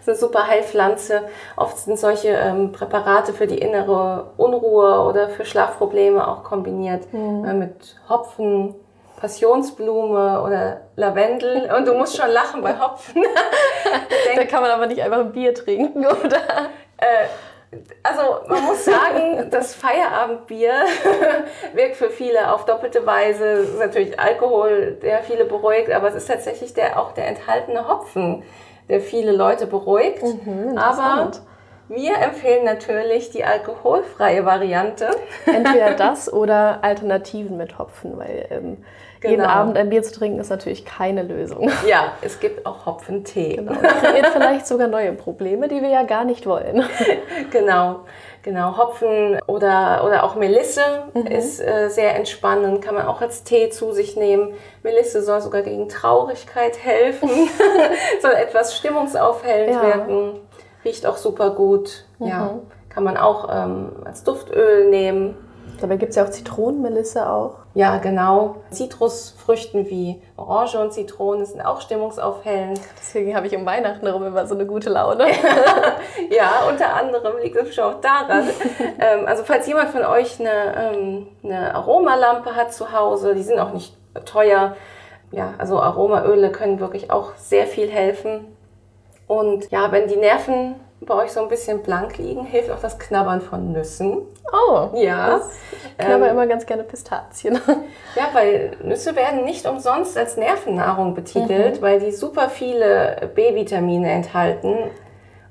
ist 0.00 0.08
eine 0.08 0.16
super 0.16 0.46
Heilpflanze. 0.48 1.22
Oft 1.56 1.78
sind 1.78 1.98
solche 1.98 2.30
ähm, 2.30 2.72
Präparate 2.72 3.32
für 3.32 3.46
die 3.46 3.58
innere 3.58 4.32
Unruhe 4.36 5.02
oder 5.08 5.28
für 5.28 5.44
Schlafprobleme 5.44 6.26
auch 6.26 6.42
kombiniert 6.42 7.04
äh, 7.12 7.52
mit 7.52 7.96
Hopfen. 8.08 8.74
Passionsblume 9.20 10.40
oder 10.42 10.80
Lavendel 10.96 11.70
und 11.76 11.86
du 11.86 11.92
musst 11.92 12.16
schon 12.16 12.30
lachen 12.30 12.62
bei 12.62 12.78
Hopfen. 12.78 13.22
Da 14.34 14.44
kann 14.44 14.62
man 14.62 14.70
aber 14.70 14.86
nicht 14.86 15.02
einfach 15.02 15.18
ein 15.18 15.32
Bier 15.32 15.52
trinken, 15.52 16.06
oder? 16.24 16.40
Also 18.02 18.48
man 18.48 18.64
muss 18.64 18.84
sagen, 18.84 19.48
das 19.50 19.74
Feierabendbier 19.74 20.72
wirkt 21.74 21.96
für 21.96 22.10
viele 22.10 22.52
auf 22.52 22.64
doppelte 22.64 23.06
Weise. 23.06 23.44
Es 23.44 23.68
ist 23.70 23.78
natürlich 23.78 24.18
Alkohol, 24.18 24.98
der 25.00 25.22
viele 25.22 25.44
beruhigt, 25.44 25.92
aber 25.92 26.08
es 26.08 26.14
ist 26.14 26.26
tatsächlich 26.26 26.74
der, 26.74 26.98
auch 26.98 27.12
der 27.12 27.28
enthaltene 27.28 27.86
Hopfen, 27.86 28.42
der 28.88 29.00
viele 29.00 29.32
Leute 29.32 29.66
beruhigt. 29.66 30.22
aber 30.22 30.70
interessant. 30.70 31.42
Wir 31.90 32.18
empfehlen 32.18 32.64
natürlich 32.64 33.30
die 33.30 33.44
alkoholfreie 33.44 34.44
Variante. 34.44 35.10
Entweder 35.46 35.94
das 35.94 36.32
oder 36.32 36.84
Alternativen 36.84 37.56
mit 37.56 37.78
Hopfen, 37.78 38.16
weil 38.16 38.46
ähm, 38.50 38.84
genau. 39.20 39.30
jeden 39.30 39.44
Abend 39.44 39.76
ein 39.76 39.90
Bier 39.90 40.02
zu 40.02 40.12
trinken 40.12 40.40
ist 40.40 40.50
natürlich 40.50 40.84
keine 40.84 41.22
Lösung. 41.22 41.70
Ja, 41.86 42.12
es 42.22 42.40
gibt 42.40 42.66
auch 42.66 42.86
Hopfentee. 42.86 43.56
Genau. 43.56 43.72
Kreiert 43.72 44.28
vielleicht 44.28 44.66
sogar 44.66 44.88
neue 44.88 45.12
Probleme, 45.12 45.68
die 45.68 45.82
wir 45.82 45.88
ja 45.88 46.02
gar 46.02 46.24
nicht 46.24 46.46
wollen. 46.46 46.84
Genau. 47.50 48.00
Genau, 48.42 48.78
Hopfen 48.78 49.38
oder, 49.46 50.02
oder 50.04 50.24
auch 50.24 50.34
Melisse 50.34 50.80
mhm. 51.12 51.26
ist 51.26 51.60
äh, 51.60 51.88
sehr 51.88 52.16
entspannend, 52.16 52.80
kann 52.80 52.94
man 52.94 53.06
auch 53.06 53.20
als 53.20 53.44
Tee 53.44 53.68
zu 53.68 53.92
sich 53.92 54.16
nehmen. 54.16 54.54
Melisse 54.82 55.22
soll 55.22 55.42
sogar 55.42 55.60
gegen 55.60 55.88
Traurigkeit 55.90 56.82
helfen, 56.82 57.28
soll 58.22 58.32
etwas 58.32 58.76
stimmungsaufhellend 58.78 59.74
ja. 59.74 59.82
wirken, 59.82 60.40
riecht 60.84 61.04
auch 61.04 61.18
super 61.18 61.50
gut. 61.50 62.06
Mhm. 62.18 62.26
Ja, 62.26 62.58
kann 62.88 63.04
man 63.04 63.18
auch 63.18 63.48
ähm, 63.52 63.92
als 64.06 64.24
Duftöl 64.24 64.88
nehmen. 64.88 65.36
Dabei 65.80 65.96
gibt 65.96 66.10
es 66.10 66.16
ja 66.16 66.24
auch 66.24 66.30
Zitronenmelisse 66.30 67.28
auch. 67.28 67.59
Ja, 67.72 67.98
genau. 67.98 68.56
Zitrusfrüchten 68.70 69.88
wie 69.88 70.20
Orange 70.36 70.74
und 70.76 70.92
Zitronen 70.92 71.46
sind 71.46 71.60
auch 71.60 71.80
stimmungsaufhellend. 71.80 72.80
Deswegen 72.98 73.36
habe 73.36 73.46
ich 73.46 73.54
um 73.54 73.64
Weihnachten 73.64 74.04
herum 74.06 74.26
immer 74.26 74.46
so 74.46 74.56
eine 74.56 74.66
gute 74.66 74.90
Laune. 74.90 75.26
ja, 76.30 76.64
unter 76.68 76.94
anderem 76.94 77.38
liegt 77.40 77.54
es 77.56 77.74
schon 77.74 77.84
auch 77.84 78.00
daran. 78.00 78.48
ähm, 78.98 79.26
also 79.26 79.44
falls 79.44 79.68
jemand 79.68 79.90
von 79.90 80.04
euch 80.04 80.40
eine, 80.40 80.94
ähm, 80.94 81.28
eine 81.44 81.72
Aromalampe 81.74 82.56
hat 82.56 82.74
zu 82.74 82.92
Hause, 82.92 83.36
die 83.36 83.42
sind 83.42 83.60
auch 83.60 83.72
nicht 83.72 83.96
teuer. 84.24 84.74
Ja, 85.30 85.54
also 85.58 85.80
Aromaöle 85.80 86.50
können 86.50 86.80
wirklich 86.80 87.12
auch 87.12 87.36
sehr 87.36 87.68
viel 87.68 87.88
helfen. 87.88 88.46
Und 89.28 89.70
ja, 89.70 89.92
wenn 89.92 90.08
die 90.08 90.16
Nerven 90.16 90.74
bei 91.00 91.14
euch 91.14 91.32
so 91.32 91.40
ein 91.40 91.48
bisschen 91.48 91.82
blank 91.82 92.18
liegen, 92.18 92.44
hilft 92.44 92.70
auch 92.70 92.80
das 92.80 92.98
Knabbern 92.98 93.40
von 93.40 93.72
Nüssen. 93.72 94.18
Oh, 94.52 94.88
ja. 94.94 95.40
Ich 95.72 95.98
knabber 96.04 96.26
ähm, 96.26 96.32
immer 96.32 96.46
ganz 96.46 96.66
gerne 96.66 96.82
Pistazien. 96.84 97.58
Ja, 98.16 98.24
weil 98.32 98.76
Nüsse 98.82 99.14
werden 99.14 99.44
nicht 99.44 99.66
umsonst 99.66 100.18
als 100.18 100.36
Nervennahrung 100.36 101.14
betitelt, 101.14 101.76
mhm. 101.76 101.82
weil 101.82 102.00
die 102.00 102.10
super 102.10 102.48
viele 102.48 103.30
B-Vitamine 103.36 104.10
enthalten. 104.10 104.76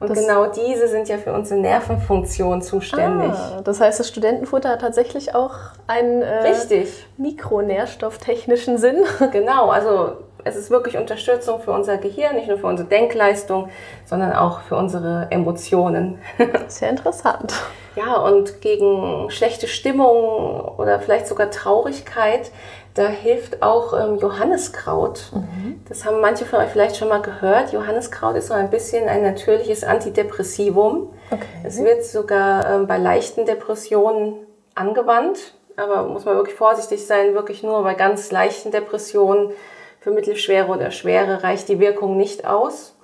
Und 0.01 0.09
das 0.09 0.19
genau 0.19 0.45
diese 0.47 0.89
sind 0.89 1.07
ja 1.07 1.17
für 1.17 1.33
unsere 1.33 1.59
Nervenfunktion 1.59 2.61
zuständig. 2.61 3.31
Ah, 3.31 3.61
das 3.63 3.79
heißt, 3.79 3.99
das 3.99 4.09
Studentenfutter 4.09 4.69
hat 4.69 4.81
tatsächlich 4.81 5.35
auch 5.35 5.55
einen 5.87 6.21
äh, 6.21 6.85
mikronährstofftechnischen 7.17 8.77
Sinn. 8.77 9.03
Genau, 9.31 9.69
also 9.69 10.17
es 10.43 10.55
ist 10.55 10.69
wirklich 10.69 10.97
Unterstützung 10.97 11.61
für 11.61 11.71
unser 11.71 11.97
Gehirn, 11.97 12.35
nicht 12.35 12.47
nur 12.47 12.57
für 12.57 12.67
unsere 12.67 12.87
Denkleistung, 12.87 13.69
sondern 14.05 14.33
auch 14.33 14.61
für 14.61 14.75
unsere 14.75 15.27
Emotionen. 15.29 16.19
Sehr 16.67 16.89
interessant. 16.89 17.53
Ja, 17.95 18.17
und 18.17 18.61
gegen 18.61 19.29
schlechte 19.29 19.67
Stimmung 19.67 20.75
oder 20.77 20.99
vielleicht 20.99 21.27
sogar 21.27 21.51
Traurigkeit, 21.51 22.51
da 22.93 23.07
hilft 23.07 23.61
auch 23.61 23.93
ähm, 23.93 24.17
Johanniskraut. 24.17 25.31
Mhm. 25.33 25.81
Das 25.87 26.05
haben 26.05 26.21
manche 26.21 26.45
von 26.45 26.59
euch 26.59 26.69
vielleicht 26.69 26.97
schon 26.97 27.09
mal 27.09 27.21
gehört. 27.21 27.71
Johanniskraut 27.71 28.35
ist 28.35 28.47
so 28.47 28.53
ein 28.53 28.69
bisschen 28.69 29.07
ein 29.07 29.21
natürliches 29.21 29.83
Antidepressivum. 29.83 31.13
Okay. 31.31 31.43
Es 31.63 31.81
wird 31.83 32.03
sogar 32.03 32.69
ähm, 32.69 32.87
bei 32.87 32.97
leichten 32.97 33.45
Depressionen 33.45 34.35
angewandt. 34.75 35.53
Aber 35.77 36.03
muss 36.03 36.25
man 36.25 36.35
wirklich 36.35 36.57
vorsichtig 36.57 37.05
sein, 37.05 37.35
wirklich 37.35 37.63
nur 37.63 37.83
bei 37.83 37.93
ganz 37.93 38.31
leichten 38.31 38.71
Depressionen 38.71 39.51
für 39.99 40.11
mittelschwere 40.11 40.67
oder 40.67 40.91
schwere 40.91 41.43
reicht 41.43 41.69
die 41.69 41.79
Wirkung 41.79 42.17
nicht 42.17 42.45
aus. 42.45 42.95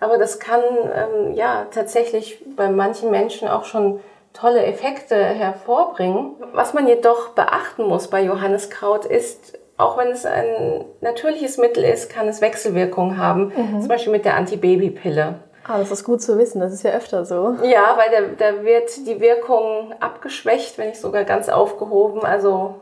Aber 0.00 0.18
das 0.18 0.38
kann 0.38 0.60
ähm, 0.62 1.34
ja 1.34 1.66
tatsächlich 1.72 2.42
bei 2.56 2.68
manchen 2.70 3.10
Menschen 3.10 3.48
auch 3.48 3.64
schon 3.64 4.00
tolle 4.32 4.64
Effekte 4.64 5.16
hervorbringen. 5.16 6.36
Was 6.52 6.74
man 6.74 6.86
jedoch 6.86 7.30
beachten 7.30 7.84
muss 7.84 8.08
bei 8.08 8.22
Johanniskraut 8.22 9.04
ist, 9.04 9.58
auch 9.76 9.96
wenn 9.96 10.08
es 10.08 10.26
ein 10.26 10.84
natürliches 11.00 11.58
Mittel 11.58 11.84
ist, 11.84 12.10
kann 12.10 12.28
es 12.28 12.40
Wechselwirkungen 12.40 13.18
haben. 13.18 13.52
Mhm. 13.54 13.80
Zum 13.80 13.88
Beispiel 13.88 14.12
mit 14.12 14.24
der 14.24 14.36
Antibabypille. 14.36 15.36
Ah, 15.64 15.78
das 15.78 15.90
ist 15.90 16.04
gut 16.04 16.22
zu 16.22 16.38
wissen, 16.38 16.60
das 16.60 16.72
ist 16.72 16.82
ja 16.82 16.92
öfter 16.92 17.24
so. 17.24 17.56
Ja, 17.62 17.98
weil 17.98 18.36
da, 18.36 18.50
da 18.52 18.64
wird 18.64 19.06
die 19.06 19.20
Wirkung 19.20 19.92
abgeschwächt, 20.00 20.78
wenn 20.78 20.88
nicht 20.88 21.00
sogar 21.00 21.24
ganz 21.24 21.48
aufgehoben. 21.48 22.24
Also 22.24 22.76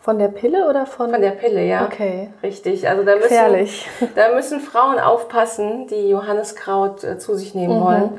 von 0.00 0.18
der 0.18 0.28
Pille 0.28 0.68
oder 0.68 0.86
von? 0.86 1.10
Von 1.10 1.20
der 1.20 1.30
Pille, 1.30 1.64
ja. 1.64 1.84
Okay. 1.84 2.30
Richtig. 2.42 2.88
Also 2.88 3.04
da 3.04 3.16
müssen, 3.16 4.10
da 4.14 4.34
müssen 4.34 4.60
Frauen 4.60 4.98
aufpassen, 4.98 5.86
die 5.86 6.08
Johanniskraut 6.08 7.04
äh, 7.04 7.18
zu 7.18 7.34
sich 7.34 7.54
nehmen 7.54 7.78
mhm. 7.78 7.84
wollen. 7.84 8.18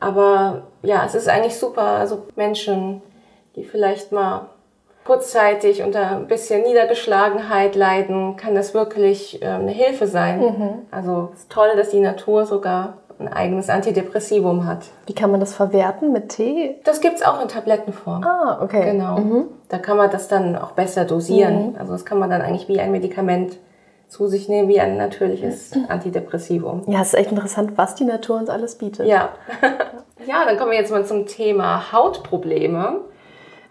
Aber 0.00 0.62
ja, 0.82 1.04
es 1.06 1.14
ist 1.14 1.28
eigentlich 1.28 1.56
super. 1.56 1.82
Also 1.82 2.26
Menschen, 2.36 3.02
die 3.56 3.64
vielleicht 3.64 4.12
mal 4.12 4.48
kurzzeitig 5.04 5.82
unter 5.82 6.12
ein 6.12 6.26
bisschen 6.28 6.62
Niedergeschlagenheit 6.62 7.74
leiden, 7.74 8.36
kann 8.36 8.54
das 8.54 8.74
wirklich 8.74 9.42
äh, 9.42 9.46
eine 9.46 9.70
Hilfe 9.70 10.06
sein. 10.06 10.40
Mhm. 10.40 10.70
Also 10.90 11.30
es 11.34 11.40
ist 11.40 11.50
toll, 11.50 11.68
dass 11.76 11.90
die 11.90 12.00
Natur 12.00 12.46
sogar 12.46 12.98
ein 13.18 13.32
eigenes 13.32 13.70
Antidepressivum 13.70 14.66
hat. 14.66 14.86
Wie 15.06 15.14
kann 15.14 15.30
man 15.30 15.40
das 15.40 15.54
verwerten 15.54 16.12
mit 16.12 16.30
Tee? 16.30 16.76
Das 16.84 17.00
gibt 17.00 17.16
es 17.16 17.22
auch 17.22 17.40
in 17.40 17.48
Tablettenform. 17.48 18.24
Ah, 18.24 18.58
okay. 18.62 18.92
Genau. 18.92 19.18
Mhm. 19.18 19.44
Da 19.68 19.78
kann 19.78 19.96
man 19.96 20.10
das 20.10 20.28
dann 20.28 20.56
auch 20.56 20.72
besser 20.72 21.04
dosieren. 21.04 21.72
Mhm. 21.72 21.76
Also 21.78 21.92
das 21.92 22.04
kann 22.04 22.18
man 22.18 22.30
dann 22.30 22.42
eigentlich 22.42 22.68
wie 22.68 22.80
ein 22.80 22.92
Medikament 22.92 23.58
zu 24.08 24.26
sich 24.26 24.48
nehmen, 24.48 24.68
wie 24.68 24.80
ein 24.80 24.96
natürliches 24.96 25.72
Antidepressivum. 25.88 26.82
Ja, 26.86 27.00
es 27.00 27.08
ist 27.08 27.14
echt 27.14 27.30
interessant, 27.30 27.72
was 27.76 27.94
die 27.94 28.04
Natur 28.04 28.36
uns 28.36 28.48
alles 28.48 28.76
bietet. 28.76 29.06
Ja. 29.06 29.30
ja, 30.26 30.44
dann 30.44 30.56
kommen 30.56 30.70
wir 30.70 30.78
jetzt 30.78 30.92
mal 30.92 31.04
zum 31.04 31.26
Thema 31.26 31.92
Hautprobleme. 31.92 33.00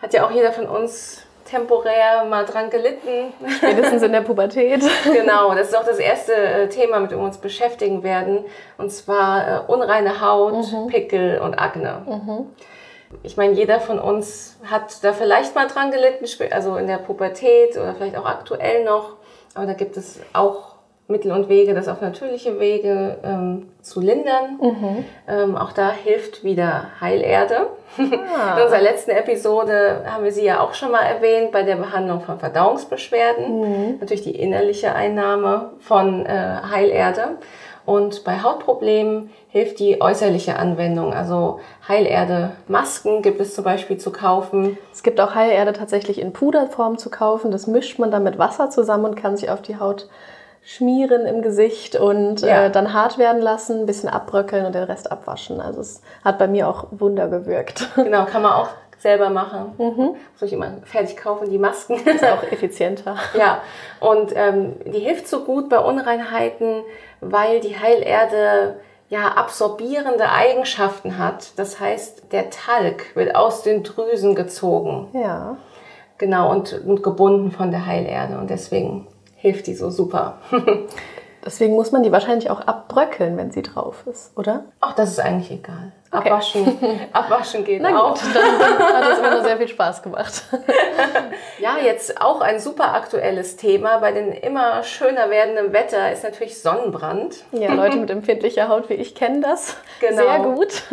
Hat 0.02 0.14
ja 0.14 0.26
auch 0.26 0.32
jeder 0.32 0.52
von 0.52 0.68
uns 0.68 1.24
temporär 1.54 2.26
mal 2.26 2.46
dran 2.46 2.70
gelitten. 2.70 3.34
Spätestens 3.58 4.02
in 4.02 4.12
der 4.12 4.22
Pubertät. 4.22 4.82
genau, 5.04 5.54
das 5.54 5.70
ist 5.70 5.78
auch 5.78 5.86
das 5.86 6.00
erste 6.00 6.34
äh, 6.34 6.70
Thema, 6.70 7.00
mit 7.00 7.12
dem 7.12 7.20
wir 7.20 7.26
uns 7.26 7.38
beschäftigen 7.38 8.04
werden. 8.04 8.46
Und 8.78 8.92
zwar 8.92 9.48
äh, 9.48 9.72
unreine 9.72 10.22
Haut, 10.22 10.72
mhm. 10.72 10.88
Pickel 10.88 11.40
und 11.40 11.54
Akne. 11.54 12.02
Mhm. 12.06 12.48
Ich 13.22 13.38
meine, 13.38 13.54
jeder 13.54 13.80
von 13.80 14.00
uns 14.00 14.58
hat 14.66 15.04
da 15.04 15.14
vielleicht 15.14 15.54
mal 15.54 15.68
dran 15.68 15.92
gelitten, 15.92 16.26
also 16.52 16.78
in 16.78 16.88
der 16.88 16.98
Pubertät 16.98 17.78
oder 17.78 17.94
vielleicht 17.94 18.18
auch 18.18 18.26
aktuell 18.26 18.84
noch. 18.84 19.18
Aber 19.54 19.68
da 19.68 19.74
gibt 19.74 19.98
es 19.98 20.20
auch 20.34 20.73
Mittel 21.08 21.32
und 21.34 21.50
Wege, 21.50 21.74
das 21.74 21.90
auf 21.90 22.00
natürliche 22.02 22.60
Wege 22.60 23.18
ähm, 23.24 23.70
zu 23.82 24.00
lindern. 24.00 24.58
Mhm. 24.62 25.06
Ähm, 25.28 25.58
auch 25.58 25.74
da 25.74 25.92
hilft 25.92 26.44
wieder 26.44 26.88
Heilerde. 27.02 27.68
Ah. 27.98 28.58
In 28.58 28.64
unserer 28.64 28.82
letzten 28.82 29.12
Episode 29.12 30.04
haben 30.06 30.24
wir 30.24 30.32
sie 30.32 30.46
ja 30.46 30.62
auch 30.62 30.74
schon 30.74 30.92
mal 30.92 31.02
erwähnt 31.02 31.52
bei 31.52 31.64
der 31.64 31.76
Behandlung 31.76 32.22
von 32.22 32.40
Verdauungsbeschwerden. 32.40 33.60
Mhm. 33.60 33.98
Natürlich 34.00 34.24
die 34.24 34.36
innerliche 34.36 34.96
Einnahme 34.96 35.72
von 35.80 36.26
äh, 36.26 36.58
Heilerde. 36.72 37.38
Und 37.86 38.24
bei 38.24 38.42
Hautproblemen 38.42 39.30
hilft 39.50 39.80
die 39.80 40.00
äußerliche 40.00 40.58
Anwendung. 40.58 41.14
Also 41.14 41.60
Heilerde-Masken 41.88 43.22
gibt 43.22 43.42
es 43.42 43.54
zum 43.54 43.66
Beispiel 43.66 43.98
zu 43.98 44.12
kaufen. 44.12 44.78
Es 44.94 45.04
gibt 45.04 45.20
auch 45.20 45.36
Heilerde 45.36 45.74
tatsächlich 45.74 46.22
in 46.22 46.32
Puderform 46.32 46.98
zu 46.98 47.10
kaufen. 47.10 47.52
Das 47.52 47.68
mischt 47.68 48.00
man 48.00 48.10
dann 48.10 48.24
mit 48.24 48.40
Wasser 48.40 48.70
zusammen 48.70 49.04
und 49.04 49.16
kann 49.16 49.36
sich 49.36 49.50
auf 49.50 49.62
die 49.62 49.80
Haut 49.80 50.08
schmieren 50.64 51.26
im 51.26 51.42
Gesicht 51.42 51.96
und 51.96 52.42
ja. 52.42 52.66
äh, 52.66 52.72
dann 52.72 52.94
hart 52.94 53.18
werden 53.18 53.42
lassen, 53.42 53.82
ein 53.82 53.86
bisschen 53.86 54.10
abbröckeln 54.10 54.66
und 54.66 54.74
den 54.76 54.84
Rest 54.84 55.12
abwaschen. 55.12 55.60
Also 55.60 55.82
es 55.82 56.02
hat 56.24 56.40
bei 56.40 56.48
mir 56.48 56.68
auch 56.68 56.88
Wunder 56.92 57.28
gewirkt. 57.28 57.90
Genau, 57.96 58.26
kann 58.26 58.42
man 58.42 58.54
auch 58.54 58.70
selber 59.00 59.30
machen. 59.30 59.74
Mhm. 59.78 60.16
Muss 60.16 60.42
ich 60.42 60.54
immer 60.54 60.72
fertig 60.86 61.18
kaufen, 61.18 61.50
die 61.50 61.58
Masken. 61.58 61.96
Ist 61.96 62.24
auch 62.24 62.44
effizienter. 62.44 63.18
ja, 63.38 63.62
und 64.00 64.32
ähm, 64.36 64.76
die 64.86 65.00
hilft 65.00 65.28
so 65.28 65.44
gut 65.44 65.70
bei 65.70 65.80
Unreinheiten, 65.80 66.84
weil 67.20 67.60
die 67.60 67.78
Heilerde 67.78 68.78
ja 69.10 69.34
absorbierende 69.36 70.30
Eigenschaften 70.30 71.18
hat. 71.18 71.58
Das 71.58 71.80
heißt, 71.80 72.32
der 72.32 72.50
Talg 72.50 73.16
wird 73.16 73.36
aus 73.36 73.64
den 73.64 73.84
Drüsen 73.84 74.36
gezogen. 74.36 75.10
Ja. 75.14 75.58
Genau, 76.18 76.52
und, 76.52 76.82
und 76.86 77.04
gebunden 77.04 77.52
von 77.52 77.72
der 77.72 77.86
Heilerde. 77.86 78.38
Und 78.38 78.50
deswegen 78.50 79.08
hilft 79.44 79.68
die 79.68 79.76
so 79.76 79.90
super. 79.90 80.38
Deswegen 81.46 81.74
muss 81.74 81.92
man 81.92 82.04
die 82.04 82.14
wahrscheinlich 82.14 82.50
auch 82.50 82.62
abbröckeln, 82.62 83.36
wenn 83.36 83.52
sie 83.52 83.62
drauf 83.62 84.06
ist, 84.10 84.32
oder? 84.38 84.64
Ach, 84.80 84.94
das 84.96 85.10
ist 85.10 85.20
eigentlich 85.20 85.52
egal. 85.52 85.92
Okay. 86.10 86.30
Abwaschen, 86.30 86.80
abwaschen 87.12 87.66
geht 87.66 87.82
Na 87.82 88.02
auch. 88.02 88.14
Gut, 88.14 88.22
dann, 88.34 88.96
hat 88.96 89.12
es 89.12 89.20
immer 89.20 89.32
nur 89.32 89.44
sehr 89.44 89.58
viel 89.58 89.68
Spaß 89.68 90.02
gemacht. 90.02 90.44
ja, 91.60 91.76
jetzt 91.84 92.22
auch 92.22 92.40
ein 92.40 92.62
super 92.62 92.94
aktuelles 92.94 93.58
Thema. 93.58 93.98
Bei 93.98 94.14
den 94.14 94.32
immer 94.32 94.84
schöner 94.84 95.30
werdenden 95.30 95.74
Wetter 95.74 96.14
ist 96.14 96.24
natürlich 96.24 96.62
Sonnenbrand. 96.62 97.44
Ja, 97.52 97.74
Leute 97.74 97.98
mit 97.98 98.10
empfindlicher 98.10 98.70
Haut 98.70 98.90
wie 98.90 98.94
ich 98.94 99.14
kennen 99.14 99.42
das 99.42 99.76
genau. 100.00 100.16
sehr 100.16 100.40
gut. 100.40 100.84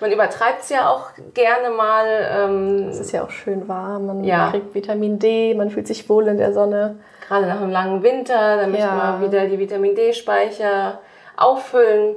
Man 0.00 0.12
übertreibt 0.12 0.62
es 0.62 0.68
ja 0.68 0.88
auch 0.88 1.10
gerne 1.34 1.70
mal. 1.70 2.06
Ähm, 2.30 2.88
es 2.88 3.00
ist 3.00 3.10
ja 3.10 3.24
auch 3.24 3.30
schön 3.30 3.66
warm, 3.66 4.06
man 4.06 4.22
ja. 4.22 4.50
kriegt 4.50 4.72
Vitamin 4.72 5.18
D, 5.18 5.54
man 5.54 5.70
fühlt 5.70 5.88
sich 5.88 6.08
wohl 6.08 6.28
in 6.28 6.38
der 6.38 6.52
Sonne 6.52 7.00
gerade 7.28 7.46
nach 7.46 7.60
einem 7.60 7.70
langen 7.70 8.02
Winter, 8.02 8.56
da 8.56 8.66
möchte 8.66 8.86
ja. 8.86 8.94
man 8.94 9.22
wieder 9.22 9.46
die 9.46 9.58
Vitamin 9.58 9.94
D-Speicher 9.94 11.00
auffüllen. 11.36 12.16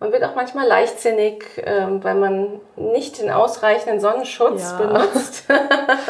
Man 0.00 0.12
wird 0.12 0.24
auch 0.24 0.34
manchmal 0.34 0.66
leichtsinnig, 0.66 1.44
ähm, 1.64 2.02
weil 2.02 2.14
man 2.14 2.60
nicht 2.76 3.20
den 3.20 3.30
ausreichenden 3.30 4.00
Sonnenschutz 4.00 4.72
Ja. 4.72 4.86
benutzt. 4.86 5.44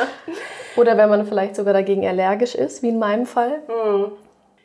Oder 0.76 0.96
wenn 0.96 1.10
man 1.10 1.26
vielleicht 1.26 1.56
sogar 1.56 1.74
dagegen 1.74 2.06
allergisch 2.06 2.54
ist, 2.54 2.82
wie 2.82 2.88
in 2.88 2.98
meinem 2.98 3.26
Fall. 3.26 3.60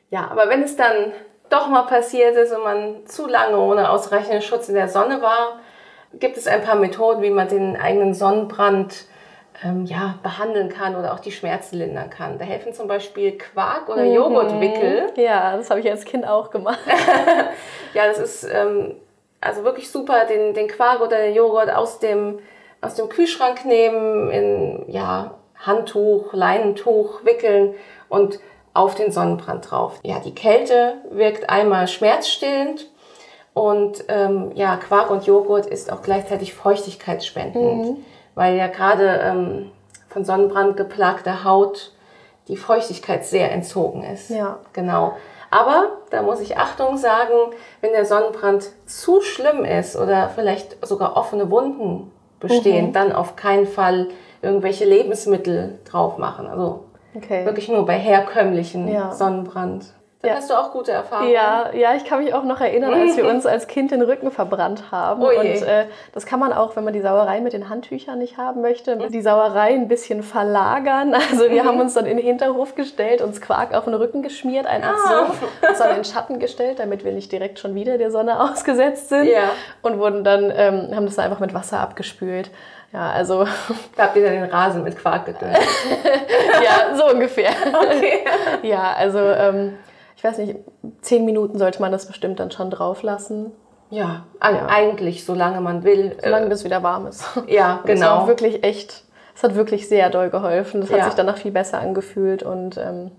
Ja, 0.10 0.29
aber 0.32 0.48
wenn 0.48 0.63
es 0.63 0.77
dann 0.77 1.12
doch 1.50 1.67
mal 1.67 1.82
passiert 1.84 2.36
ist 2.38 2.53
und 2.53 2.63
man 2.63 3.06
zu 3.06 3.27
lange 3.27 3.58
ohne 3.58 3.89
ausreichenden 3.89 4.41
Schutz 4.41 4.70
in 4.70 4.75
der 4.75 4.88
Sonne 4.88 5.22
war, 5.22 5.60
gibt 6.13 6.38
es 6.38 6.48
ein 6.48 6.62
paar 6.62 6.75
Methoden, 6.75 7.22
wie 7.22 7.29
man 7.29 7.50
den 7.50 7.75
eigenen 7.75 8.13
Sonnenbrand 8.13 9.06
ähm, 9.64 9.86
ja, 9.86 10.20
behandeln 10.24 10.70
kann 10.70 10.96
oder 10.96 11.14
auch 11.14 11.20
die 11.20 11.32
Schmerzen 11.32 11.78
lindern 11.78 12.10
kann. 12.10 12.38
Da 12.38 12.46
helfen 12.46 12.74
zum 12.74 12.88
Beispiel 12.88 13.38
Quark- 13.38 13.90
oder 13.90 14.04
Joghurtwickel. 14.04 15.14
Ja, 15.16 15.58
das 15.58 15.70
habe 15.70 15.80
ich 15.80 15.90
als 15.90 16.06
Kind 16.06 16.28
auch 16.28 16.50
gemacht. 16.50 16.80
Ja, 17.94 18.06
das 18.06 18.20
ist 18.20 18.44
ähm, 18.44 18.96
also 19.42 19.64
wirklich 19.64 19.90
super, 19.90 20.26
den, 20.26 20.54
den 20.54 20.68
Quark 20.68 21.02
oder 21.02 21.18
den 21.18 21.34
Joghurt 21.34 21.74
aus 21.74 21.98
dem, 22.00 22.38
aus 22.82 22.94
dem 22.94 23.10
Kühlschrank 23.10 23.66
nehmen, 23.66 24.30
in 24.30 24.86
ja, 24.88 25.36
Handtuch, 25.56 26.34
Leinentuch 26.34 27.26
wickeln 27.26 27.74
und 28.10 28.40
auf 28.74 28.94
den 28.94 29.12
Sonnenbrand 29.12 29.72
drauf. 29.72 30.00
Ja, 30.04 30.20
die 30.20 30.36
Kälte 30.36 30.96
wirkt 31.10 31.50
einmal 31.50 31.88
schmerzstillend 31.88 32.88
und 33.54 34.04
ähm, 34.08 34.52
ja, 34.54 34.76
Quark 34.76 35.10
und 35.10 35.26
Joghurt 35.26 35.66
ist 35.66 35.92
auch 35.92 36.04
gleichzeitig 36.04 36.54
feuchtigkeitsspendend, 36.54 37.98
weil 38.38 38.56
ja 38.56 38.67
gerade 38.67 39.20
ähm, 39.24 39.72
von 40.10 40.24
Sonnenbrand 40.24 40.77
geplagter 40.77 41.44
Haut 41.44 41.91
die 42.48 42.56
Feuchtigkeit 42.56 43.25
sehr 43.25 43.51
entzogen 43.51 44.03
ist. 44.03 44.29
Ja. 44.29 44.60
Genau. 44.74 45.13
Aber 45.50 45.94
da 46.12 46.22
muss 46.22 46.39
ich 46.39 46.58
Achtung 46.58 46.98
sagen, 46.98 47.34
wenn 47.82 47.91
der 47.91 48.06
Sonnenbrand 48.06 48.70
zu 48.86 49.22
schlimm 49.22 49.65
ist 49.65 49.96
oder 49.96 50.29
vielleicht 50.29 50.86
sogar 50.86 51.17
offene 51.17 51.50
Wunden 51.50 52.12
bestehen, 52.39 52.94
dann 52.94 53.12
auf 53.12 53.36
keinen 53.36 53.65
Fall 53.65 54.08
irgendwelche 54.41 54.86
Lebensmittel 54.86 55.79
drauf 55.89 56.17
machen. 56.17 56.48
Also 56.48 56.84
Okay. 57.15 57.46
wirklich 57.46 57.67
nur 57.67 57.86
bei 57.86 57.98
herkömmlichen 57.98 58.88
Ja. 58.88 59.12
Sonnenbrand. 59.12 59.86
Da 60.24 60.29
Ja. 60.29 60.33
hast 60.36 60.50
du 60.50 60.55
auch 60.55 60.71
gute 60.71 60.91
Erfahrungen. 60.91 61.29
Ja, 61.31 61.69
ja, 61.74 61.93
ich 61.93 62.03
kann 62.03 62.24
mich 62.24 62.33
auch 62.33 62.43
noch 62.43 62.59
erinnern, 62.59 62.91
als 62.91 63.15
wir 63.17 63.27
uns 63.27 63.45
als 63.45 63.67
Kind 63.67 63.91
den 63.91 64.01
Rücken 64.01 64.31
verbrannt 64.31 64.86
haben. 64.91 65.21
Oh 65.21 65.27
und 65.29 65.45
äh, 65.45 65.86
das 66.13 66.25
kann 66.25 66.39
man 66.39 66.51
auch, 66.53 66.75
wenn 66.75 66.83
man 66.83 66.93
die 66.93 67.01
Sauerei 67.01 67.39
mit 67.39 67.53
den 67.53 67.69
Handtüchern 67.69 68.17
nicht 68.17 68.36
haben 68.38 68.62
möchte, 68.62 68.97
die 69.09 69.21
Sauerei 69.21 69.74
ein 69.75 69.88
bisschen 69.88 70.24
verlagern. 70.24 71.13
Also 71.29 71.51
wir 71.51 71.65
haben 71.65 71.79
uns 71.79 71.93
dann 71.93 72.07
in 72.07 72.17
den 72.17 72.25
Hinterhof 72.25 72.74
gestellt, 72.74 73.21
uns 73.21 73.41
Quark 73.41 73.75
auf 73.75 73.83
den 73.83 73.93
Rücken 73.93 74.24
geschmiert, 74.24 74.65
einfach 74.65 74.97
so, 74.97 75.67
uns 75.67 75.77
dann 75.77 75.89
in 75.91 75.95
den 75.97 76.03
Schatten 76.05 76.39
gestellt, 76.39 76.79
damit 76.79 77.05
wir 77.05 77.12
nicht 77.12 77.31
direkt 77.31 77.59
schon 77.59 77.75
wieder 77.75 78.00
der 78.00 78.09
Sonne 78.09 78.39
ausgesetzt 78.51 79.09
sind. 79.09 79.25
Ja. 79.27 79.50
Und 79.83 80.00
wurden 80.00 80.24
dann, 80.24 80.51
ähm, 80.55 80.95
haben 80.95 81.05
das 81.05 81.15
dann 81.17 81.25
einfach 81.25 81.39
mit 81.39 81.53
Wasser 81.53 81.79
abgespült. 81.79 82.50
Ja, 82.91 83.12
also, 83.12 83.45
Da 83.95 84.03
habt 84.03 84.15
ihr 84.15 84.24
dann 84.24 84.33
den 84.33 84.50
Rasen 84.50 84.83
mit 84.83 84.97
Quark 84.97 85.25
gedüngt. 85.27 85.59
ja, 86.63 86.95
so 86.95 87.07
ungefähr. 87.13 87.51
Okay. 87.83 88.25
Ja, 88.63 88.93
also, 88.97 89.19
ähm, 89.19 89.77
ich 90.17 90.24
weiß 90.24 90.39
nicht, 90.39 90.55
zehn 91.01 91.24
Minuten 91.25 91.57
sollte 91.57 91.79
man 91.81 91.91
das 91.93 92.07
bestimmt 92.07 92.39
dann 92.39 92.51
schon 92.51 92.69
drauf 92.71 93.03
lassen. 93.03 93.51
Ja, 93.89 94.25
e- 94.41 94.43
eigentlich, 94.67 95.24
solange 95.24 95.62
man 95.62 95.83
will. 95.86 96.17
Solange 96.21 96.47
bis 96.47 96.65
wieder 96.65 96.83
warm 96.83 97.07
ist. 97.07 97.24
Äh, 97.47 97.53
ja, 97.55 97.79
Und 97.83 97.89
Es 97.89 98.01
war 98.01 98.17
genau. 98.17 98.27
wirklich 98.27 98.63
echt, 98.65 99.03
es 99.36 99.43
hat 99.43 99.55
wirklich 99.55 99.88
sehr 99.88 100.09
doll 100.09 100.29
geholfen. 100.29 100.81
Das 100.81 100.89
hat 100.91 100.97
Ja. 101.00 101.05
sich 101.05 101.13
danach 101.13 101.38
viel 101.38 101.51
besser 101.51 101.79
angefühlt 101.79 102.43
und 102.43 102.77
ähm, 102.77 103.12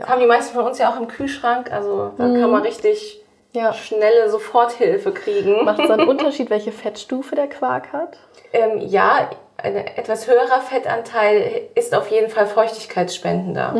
Haben 0.00 0.20
die 0.20 0.26
meisten 0.26 0.54
von 0.54 0.66
uns 0.66 0.78
ja 0.78 0.90
auch 0.92 1.00
im 1.00 1.08
Kühlschrank. 1.08 1.72
Also 1.72 2.12
da 2.16 2.24
kann 2.24 2.50
man 2.50 2.62
richtig 2.62 3.20
ja. 3.54 3.72
schnelle 3.72 4.30
Soforthilfe 4.30 5.12
kriegen. 5.12 5.64
Macht 5.64 5.80
es 5.80 5.90
einen 5.90 6.08
Unterschied, 6.08 6.50
welche 6.50 6.72
Fettstufe 6.72 7.34
der 7.34 7.48
Quark 7.48 7.92
hat? 7.92 8.18
Ähm, 8.52 8.78
ja, 8.78 9.30
ein 9.58 9.76
etwas 9.76 10.26
höherer 10.26 10.60
Fettanteil 10.60 11.62
ist 11.74 11.94
auf 11.94 12.08
jeden 12.08 12.28
Fall 12.30 12.46
feuchtigkeitsspendender. 12.46 13.74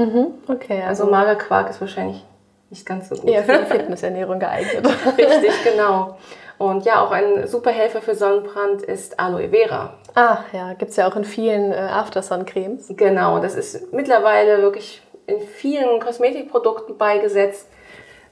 Okay, 0.49 0.83
Also 0.87 1.05
also 1.05 1.07
Magerquark 1.07 1.71
ist 1.71 1.81
wahrscheinlich 1.81 2.25
nicht 2.71 2.87
ganz 2.87 3.09
so 3.09 3.17
gut. 3.17 3.29
eher 3.31 3.43
für 3.45 3.59
die 3.59 3.65
Fitnessernährung 3.71 4.39
geeignet. 4.39 4.87
Richtig, 5.19 5.53
genau. 5.65 6.17
Und 6.59 6.85
ja, 6.85 7.05
auch 7.05 7.11
ein 7.11 7.47
super 7.49 7.71
Helfer 7.73 8.01
für 8.01 8.15
Sonnenbrand 8.15 8.83
ist 8.83 9.19
Aloe 9.19 9.49
Vera. 9.49 9.95
ah, 10.15 10.39
ja, 10.53 10.73
gibt 10.75 10.93
es 10.93 10.97
ja 10.97 11.09
auch 11.09 11.17
in 11.17 11.25
vielen 11.25 11.73
äh, 11.73 11.77
Aftersun-Cremes. 11.77 12.93
Genau, 12.97 13.41
das 13.41 13.57
ist 13.57 13.93
mittlerweile 13.93 14.63
wirklich 14.63 15.03
in 15.27 15.41
vielen 15.41 15.99
Kosmetikprodukten 16.01 16.97
beigesetzt. 16.99 17.67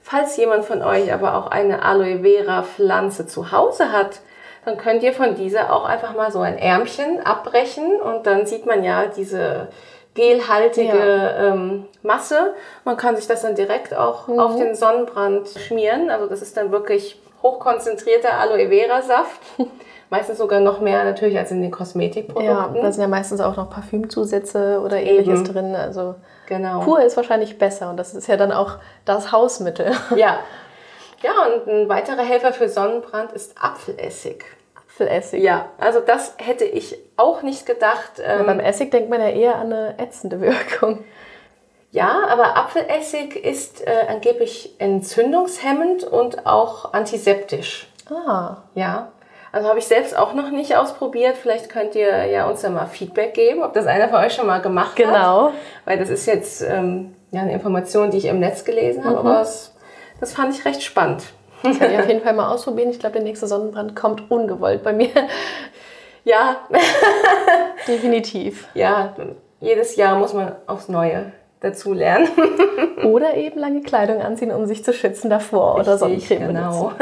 Falls 0.02 0.36
jemand 0.36 0.64
von 0.64 0.82
euch 0.82 1.12
aber 1.12 1.34
auch 1.36 1.48
eine 1.50 1.82
Aloe 1.82 2.20
Vera 2.22 2.62
Pflanze 2.62 3.26
zu 3.26 3.50
Hause 3.52 3.90
hat, 3.92 4.20
dann 4.64 4.76
könnt 4.76 5.02
ihr 5.02 5.12
von 5.12 5.34
dieser 5.34 5.72
auch 5.72 5.84
einfach 5.84 6.14
mal 6.14 6.30
so 6.30 6.40
ein 6.40 6.58
Ärmchen 6.58 7.24
abbrechen 7.24 8.00
und 8.00 8.26
dann 8.26 8.46
sieht 8.46 8.66
man 8.66 8.84
ja 8.84 9.06
diese 9.06 9.68
gelhaltige 10.14 11.34
ähm, 11.38 11.86
Masse. 12.02 12.54
Man 12.84 12.96
kann 12.96 13.16
sich 13.16 13.26
das 13.26 13.42
dann 13.42 13.54
direkt 13.54 13.94
auch 13.94 14.28
auf 14.28 14.56
den 14.56 14.74
Sonnenbrand 14.74 15.48
schmieren. 15.48 16.10
Also 16.10 16.26
das 16.26 16.42
ist 16.42 16.56
dann 16.56 16.72
wirklich 16.72 17.20
hochkonzentrierter 17.42 18.34
Aloe 18.34 18.68
Vera 18.68 19.02
Saft. 19.02 19.40
Meistens 20.10 20.38
sogar 20.38 20.58
noch 20.58 20.80
mehr 20.80 21.04
natürlich 21.04 21.38
als 21.38 21.52
in 21.52 21.62
den 21.62 21.70
Ja, 21.70 21.76
Kosmetikprodukten. 21.76 22.82
da 22.82 22.90
sind 22.90 23.00
ja 23.00 23.06
meistens 23.06 23.40
auch 23.40 23.56
noch 23.56 23.70
Parfümzusätze 23.70 24.80
oder 24.84 24.96
ähnliches 25.00 25.42
Eben. 25.42 25.52
drin. 25.52 25.76
Also 25.76 26.16
genau. 26.46 26.80
pur 26.80 27.00
ist 27.00 27.16
wahrscheinlich 27.16 27.58
besser 27.60 27.90
und 27.90 27.96
das 27.96 28.12
ist 28.12 28.26
ja 28.26 28.36
dann 28.36 28.50
auch 28.50 28.78
das 29.04 29.30
Hausmittel. 29.30 29.92
Ja. 30.16 30.40
Ja, 31.22 31.32
und 31.46 31.66
ein 31.68 31.88
weiterer 31.88 32.22
Helfer 32.22 32.52
für 32.52 32.68
Sonnenbrand 32.68 33.32
ist 33.32 33.54
Apfelessig. 33.62 34.44
Apfelessig. 34.74 35.42
Ja, 35.42 35.66
also 35.78 36.00
das 36.00 36.34
hätte 36.38 36.64
ich 36.64 36.98
auch 37.16 37.42
nicht 37.42 37.66
gedacht. 37.66 38.20
Ähm, 38.24 38.46
Beim 38.46 38.60
Essig 38.60 38.90
denkt 38.90 39.10
man 39.10 39.20
ja 39.20 39.28
eher 39.28 39.56
an 39.56 39.72
eine 39.72 39.94
ätzende 39.98 40.40
Wirkung. 40.40 41.04
ja, 41.90 42.20
aber 42.28 42.56
Apfelessig 42.56 43.36
ist 43.36 43.86
äh, 43.86 44.06
angeblich 44.08 44.74
entzündungshemmend 44.78 46.04
und 46.04 46.46
auch 46.46 46.92
antiseptisch. 46.92 47.86
Ah, 48.10 48.58
Ja, 48.74 49.12
also 49.52 49.68
habe 49.68 49.78
ich 49.80 49.86
selbst 49.86 50.16
auch 50.16 50.32
noch 50.32 50.50
nicht 50.50 50.76
ausprobiert. 50.76 51.36
Vielleicht 51.36 51.68
könnt 51.70 51.94
ihr 51.96 52.26
ja 52.26 52.46
uns 52.48 52.62
da 52.62 52.70
mal 52.70 52.86
Feedback 52.86 53.34
geben, 53.34 53.62
ob 53.62 53.72
das 53.72 53.86
einer 53.86 54.08
von 54.08 54.18
euch 54.24 54.32
schon 54.34 54.46
mal 54.46 54.60
gemacht 54.60 54.90
hat. 54.90 54.96
genau. 54.96 55.50
Weil 55.84 55.98
das 55.98 56.08
ist 56.08 56.26
jetzt 56.26 56.62
ähm, 56.62 57.14
ja, 57.32 57.40
eine 57.42 57.52
Information, 57.52 58.10
die 58.10 58.18
ich 58.18 58.26
im 58.26 58.38
Netz 58.38 58.64
gelesen 58.64 59.04
habe, 59.04 59.18
aber 59.18 59.34
das, 59.40 59.74
das 60.20 60.32
fand 60.32 60.54
ich 60.54 60.64
recht 60.64 60.82
spannend. 60.82 61.24
Kann 61.62 61.92
ich 61.92 61.98
auf 61.98 62.08
jeden 62.08 62.22
Fall 62.22 62.32
mal 62.32 62.52
ausprobieren. 62.52 62.90
Ich 62.90 62.98
glaube, 62.98 63.14
der 63.14 63.22
nächste 63.22 63.46
Sonnenbrand 63.46 63.94
kommt 63.94 64.30
ungewollt 64.30 64.82
bei 64.82 64.92
mir. 64.92 65.10
Ja, 66.24 66.56
Definitiv. 67.86 68.68
ja, 68.74 69.14
jedes 69.60 69.96
Jahr 69.96 70.18
muss 70.18 70.32
man 70.32 70.54
aufs 70.66 70.88
Neue 70.88 71.32
dazulernen. 71.60 72.28
Oder 73.04 73.34
eben 73.36 73.58
lange 73.58 73.82
Kleidung 73.82 74.20
anziehen, 74.20 74.50
um 74.50 74.66
sich 74.66 74.84
zu 74.84 74.92
schützen 74.92 75.30
davor 75.30 75.76
oder 75.76 75.96
Sonnencreme 75.96 76.48
genau. 76.48 76.92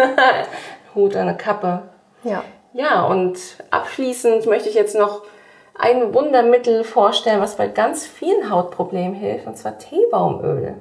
Hut, 0.95 1.17
eine 1.17 1.37
Kappe. 1.37 1.83
Ja. 2.25 2.43
Ja, 2.73 3.07
und 3.07 3.39
abschließend 3.71 4.47
möchte 4.47 4.69
ich 4.69 4.75
jetzt 4.75 4.97
noch 4.97 5.23
ein 5.77 6.13
Wundermittel 6.15 6.85
vorstellen, 6.85 7.41
was 7.41 7.57
bei 7.57 7.67
ganz 7.69 8.07
vielen 8.07 8.51
Hautproblemen 8.51 9.15
hilft, 9.15 9.47
und 9.47 9.57
zwar 9.57 9.79
Teebaumöl. 9.79 10.75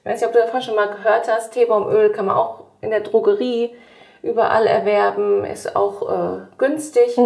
Ich 0.00 0.06
weiß 0.06 0.20
nicht, 0.20 0.28
ob 0.28 0.32
du 0.32 0.38
davon 0.40 0.62
schon 0.62 0.76
mal 0.76 0.88
gehört 0.88 1.28
hast. 1.28 1.52
Teebaumöl 1.52 2.10
kann 2.10 2.26
man 2.26 2.36
auch 2.36 2.64
in 2.80 2.90
der 2.90 3.00
Drogerie 3.00 3.74
überall 4.22 4.66
erwerben, 4.66 5.44
ist 5.44 5.76
auch 5.76 6.10
äh, 6.10 6.40
günstig, 6.58 7.18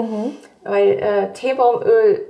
weil 0.64 0.98
äh, 0.98 1.32
Teebaumöl 1.32 2.26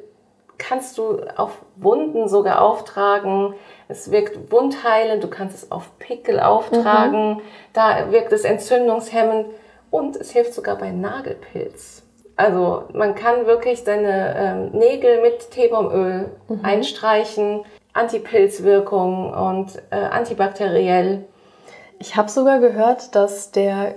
kannst 0.58 0.98
du 0.98 1.20
auf 1.36 1.62
Wunden 1.76 2.28
sogar 2.28 2.62
auftragen. 2.62 3.54
Es 3.88 4.10
wirkt 4.10 4.52
wundheilend, 4.52 5.24
du 5.24 5.28
kannst 5.28 5.56
es 5.56 5.70
auf 5.70 5.98
Pickel 5.98 6.40
auftragen. 6.40 7.40
Da 7.72 8.10
wirkt 8.12 8.32
es 8.32 8.44
entzündungshemmend 8.44 9.46
und 9.90 10.16
es 10.16 10.30
hilft 10.30 10.54
sogar 10.54 10.76
bei 10.76 10.90
Nagelpilz. 10.90 12.02
Also 12.36 12.84
man 12.92 13.14
kann 13.14 13.46
wirklich 13.46 13.82
seine 13.82 14.34
ähm, 14.36 14.78
Nägel 14.78 15.22
mit 15.22 15.50
Teebaumöl 15.50 16.32
einstreichen, 16.62 17.64
Antipilzwirkung 17.94 19.32
und 19.32 19.82
äh, 19.90 19.96
antibakteriell. 19.96 21.24
Ich 21.98 22.16
habe 22.16 22.28
sogar 22.28 22.58
gehört, 22.58 23.14
dass 23.14 23.50
der 23.52 23.94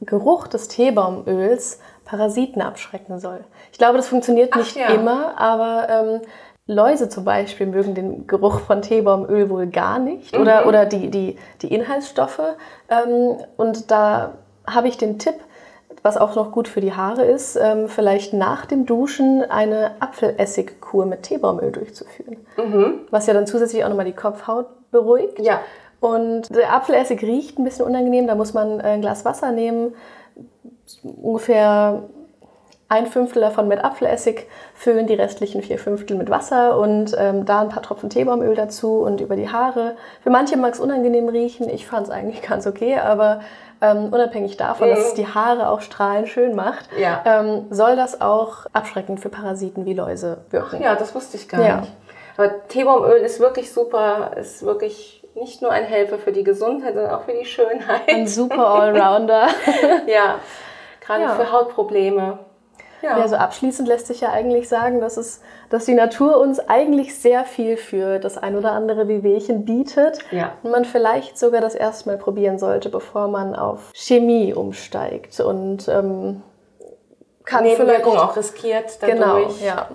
Geruch 0.00 0.46
des 0.46 0.68
Teebaumöls 0.68 1.80
Parasiten 2.04 2.62
abschrecken 2.62 3.18
soll. 3.18 3.44
Ich 3.72 3.78
glaube, 3.78 3.96
das 3.96 4.08
funktioniert 4.08 4.54
nicht 4.54 4.76
ja. 4.76 4.88
immer, 4.88 5.38
aber 5.38 5.88
ähm, 5.90 6.20
Läuse 6.66 7.08
zum 7.08 7.24
Beispiel 7.24 7.66
mögen 7.66 7.94
den 7.94 8.26
Geruch 8.26 8.60
von 8.60 8.82
Teebaumöl 8.82 9.48
wohl 9.50 9.66
gar 9.66 9.98
nicht 9.98 10.34
Mhm. 10.34 10.42
oder, 10.42 10.66
oder 10.66 10.86
die, 10.86 11.10
die, 11.10 11.36
die 11.62 11.74
Inhaltsstoffe. 11.74 12.40
Ähm, 12.88 13.38
und 13.56 13.90
da 13.90 14.34
habe 14.66 14.88
ich 14.88 14.98
den 14.98 15.18
Tipp, 15.18 15.36
was 16.08 16.16
auch 16.16 16.34
noch 16.34 16.52
gut 16.52 16.68
für 16.68 16.80
die 16.80 16.94
Haare 16.94 17.24
ist, 17.24 17.56
ähm, 17.56 17.86
vielleicht 17.88 18.32
nach 18.32 18.64
dem 18.64 18.86
Duschen 18.86 19.42
eine 19.42 19.92
Apfelessigkur 20.00 21.04
mit 21.04 21.22
Teebaumöl 21.22 21.70
durchzuführen. 21.70 22.38
Was 23.10 23.26
ja 23.26 23.34
dann 23.34 23.46
zusätzlich 23.46 23.84
auch 23.84 23.90
nochmal 23.90 24.06
die 24.06 24.14
Kopfhaut 24.14 24.66
beruhigt. 24.90 25.38
Ja, 25.38 25.60
Und 26.00 26.54
der 26.54 26.72
Apfelessig 26.72 27.22
riecht 27.22 27.58
ein 27.58 27.64
bisschen 27.64 27.84
unangenehm. 27.84 28.26
Da 28.26 28.34
muss 28.34 28.54
man 28.54 28.80
äh, 28.80 28.84
ein 28.84 29.00
Glas 29.02 29.24
Wasser 29.24 29.52
nehmen, 29.52 29.94
ungefähr 31.02 32.04
ein 32.88 33.06
Fünftel 33.06 33.42
davon 33.42 33.68
mit 33.68 33.84
Apfelessig, 33.84 34.46
füllen 34.74 35.06
die 35.06 35.14
restlichen 35.14 35.62
vier 35.62 35.78
Fünftel 35.78 36.16
mit 36.16 36.30
Wasser 36.30 36.78
und 36.78 37.14
ähm, 37.18 37.44
da 37.44 37.60
ein 37.60 37.68
paar 37.68 37.82
Tropfen 37.82 38.08
Teebaumöl 38.08 38.54
dazu 38.54 39.00
und 39.00 39.20
über 39.20 39.36
die 39.36 39.50
Haare. 39.50 39.96
Für 40.22 40.30
manche 40.30 40.56
mag 40.56 40.72
es 40.72 40.80
unangenehm 40.80 41.28
riechen, 41.28 41.68
ich 41.68 41.86
fand 41.86 42.06
es 42.06 42.12
eigentlich 42.12 42.42
ganz 42.48 42.66
okay, 42.66 42.96
aber 42.96 43.40
ähm, 43.80 44.08
unabhängig 44.10 44.56
davon, 44.56 44.88
mhm. 44.88 44.94
dass 44.94 45.08
es 45.08 45.14
die 45.14 45.26
Haare 45.26 45.68
auch 45.68 45.82
strahlend 45.82 46.28
schön 46.28 46.56
macht, 46.56 46.88
ja. 46.98 47.22
ähm, 47.26 47.66
soll 47.70 47.94
das 47.94 48.20
auch 48.20 48.66
abschreckend 48.72 49.20
für 49.20 49.28
Parasiten 49.28 49.84
wie 49.84 49.94
Läuse 49.94 50.38
wirken. 50.50 50.76
Ach 50.78 50.84
ja, 50.84 50.94
das 50.94 51.14
wusste 51.14 51.36
ich 51.36 51.48
gar 51.48 51.62
ja. 51.62 51.80
nicht. 51.82 51.92
Aber 52.36 52.66
Teebaumöl 52.68 53.18
ist 53.18 53.38
wirklich 53.38 53.72
super, 53.72 54.30
ist 54.36 54.64
wirklich 54.64 55.26
nicht 55.34 55.60
nur 55.60 55.70
ein 55.70 55.84
Helfer 55.84 56.18
für 56.18 56.32
die 56.32 56.42
Gesundheit, 56.42 56.94
sondern 56.94 57.12
auch 57.12 57.22
für 57.22 57.32
die 57.32 57.44
Schönheit. 57.44 58.08
Ein 58.08 58.26
super 58.26 58.66
Allrounder. 58.80 59.48
ja, 60.06 60.36
gerade 61.00 61.24
ja. 61.24 61.34
für 61.34 61.52
Hautprobleme. 61.52 62.38
Ja. 63.02 63.14
Also 63.16 63.36
abschließend 63.36 63.86
lässt 63.88 64.06
sich 64.08 64.20
ja 64.20 64.32
eigentlich 64.32 64.68
sagen, 64.68 65.00
dass, 65.00 65.16
es, 65.16 65.40
dass 65.70 65.84
die 65.84 65.94
Natur 65.94 66.38
uns 66.38 66.58
eigentlich 66.60 67.18
sehr 67.18 67.44
viel 67.44 67.76
für 67.76 68.18
das 68.18 68.38
ein 68.38 68.56
oder 68.56 68.72
andere 68.72 69.08
Wehwehchen 69.08 69.64
bietet 69.64 70.18
ja. 70.30 70.52
und 70.62 70.70
man 70.70 70.84
vielleicht 70.84 71.38
sogar 71.38 71.60
das 71.60 71.74
erstmal 71.74 72.16
probieren 72.16 72.58
sollte, 72.58 72.88
bevor 72.88 73.28
man 73.28 73.54
auf 73.54 73.90
Chemie 73.94 74.52
umsteigt 74.52 75.40
und 75.40 75.88
ähm, 75.88 76.42
kann 77.44 77.64
Nebenwirkung 77.64 78.18
auch 78.18 78.36
riskiert 78.36 78.98
dadurch. 79.00 79.18
Genau, 79.18 79.38
ja. 79.64 79.88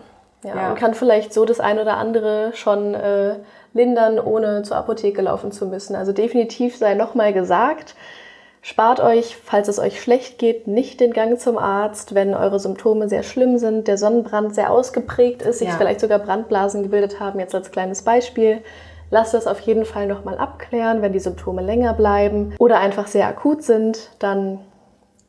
Ja, 0.43 0.55
ja. 0.55 0.69
Und 0.69 0.75
kann 0.75 0.93
vielleicht 0.93 1.33
so 1.33 1.45
das 1.45 1.59
ein 1.59 1.79
oder 1.79 1.97
andere 1.97 2.51
schon 2.53 2.93
äh, 2.95 3.35
lindern, 3.73 4.19
ohne 4.19 4.63
zur 4.63 4.77
Apotheke 4.77 5.21
laufen 5.21 5.51
zu 5.51 5.65
müssen. 5.67 5.95
Also 5.95 6.11
definitiv 6.11 6.77
sei 6.77 6.95
nochmal 6.95 7.33
gesagt, 7.33 7.95
spart 8.63 9.01
euch, 9.01 9.37
falls 9.43 9.67
es 9.67 9.77
euch 9.77 10.01
schlecht 10.01 10.39
geht, 10.39 10.65
nicht 10.67 10.99
den 10.99 11.13
Gang 11.13 11.39
zum 11.39 11.59
Arzt, 11.59 12.15
wenn 12.15 12.33
eure 12.33 12.59
Symptome 12.59 13.09
sehr 13.09 13.21
schlimm 13.21 13.59
sind, 13.59 13.87
der 13.87 13.97
Sonnenbrand 13.97 14.55
sehr 14.55 14.71
ausgeprägt 14.71 15.43
ist, 15.43 15.59
sich 15.59 15.67
ja. 15.67 15.75
vielleicht 15.75 15.99
sogar 15.99 16.17
Brandblasen 16.17 16.81
gebildet 16.81 17.19
haben, 17.19 17.39
jetzt 17.39 17.53
als 17.53 17.71
kleines 17.71 18.01
Beispiel. 18.01 18.63
Lasst 19.11 19.33
das 19.33 19.45
auf 19.45 19.59
jeden 19.59 19.85
Fall 19.85 20.07
nochmal 20.07 20.37
abklären, 20.37 21.03
wenn 21.03 21.13
die 21.13 21.19
Symptome 21.19 21.61
länger 21.61 21.93
bleiben 21.93 22.55
oder 22.57 22.79
einfach 22.79 23.05
sehr 23.05 23.27
akut 23.27 23.61
sind, 23.61 24.09
dann 24.17 24.59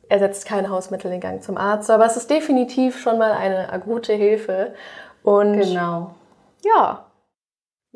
ersetzt 0.08 0.46
kein 0.46 0.70
Hausmittel 0.70 1.10
den 1.10 1.20
Gang 1.20 1.42
zum 1.42 1.58
Arzt. 1.58 1.90
Aber 1.90 2.06
es 2.06 2.16
ist 2.16 2.30
definitiv 2.30 3.00
schon 3.00 3.18
mal 3.18 3.32
eine 3.32 3.72
akute 3.72 4.12
Hilfe 4.12 4.74
und 5.24 5.60
genau. 5.60 6.14
Ja. 6.64 7.03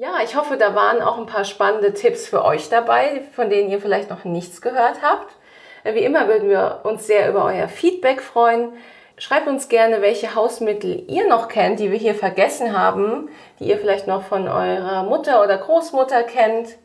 Ja, 0.01 0.21
ich 0.23 0.37
hoffe, 0.37 0.57
da 0.57 0.77
waren 0.77 1.03
auch 1.03 1.19
ein 1.19 1.27
paar 1.27 1.45
spannende 1.45 1.93
Tipps 1.93 2.29
für 2.29 2.45
euch 2.45 2.69
dabei, 2.69 3.23
von 3.35 3.51
denen 3.51 3.69
ihr 3.69 3.81
vielleicht 3.81 4.11
noch 4.11 4.23
nichts 4.23 4.63
gehört 4.63 5.03
habt. 5.03 5.35
Wie 5.83 6.05
immer 6.05 6.29
würden 6.29 6.49
wir 6.49 6.83
uns 6.85 7.09
sehr 7.09 7.29
über 7.29 7.45
euer 7.45 7.67
Feedback 7.67 8.23
freuen. 8.23 8.75
Schreibt 9.17 9.49
uns 9.49 9.69
gerne, 9.69 10.01
welche 10.01 10.37
Hausmittel 10.37 11.03
ihr 11.09 11.27
noch 11.27 11.49
kennt, 11.49 11.81
die 11.81 11.91
wir 11.91 11.99
hier 11.99 12.15
vergessen 12.15 12.79
haben, 12.79 13.29
die 13.59 13.65
ihr 13.65 13.77
vielleicht 13.77 14.07
noch 14.07 14.23
von 14.23 14.47
eurer 14.47 15.03
Mutter 15.03 15.43
oder 15.43 15.59
Großmutter 15.59 16.23
kennt. 16.23 16.77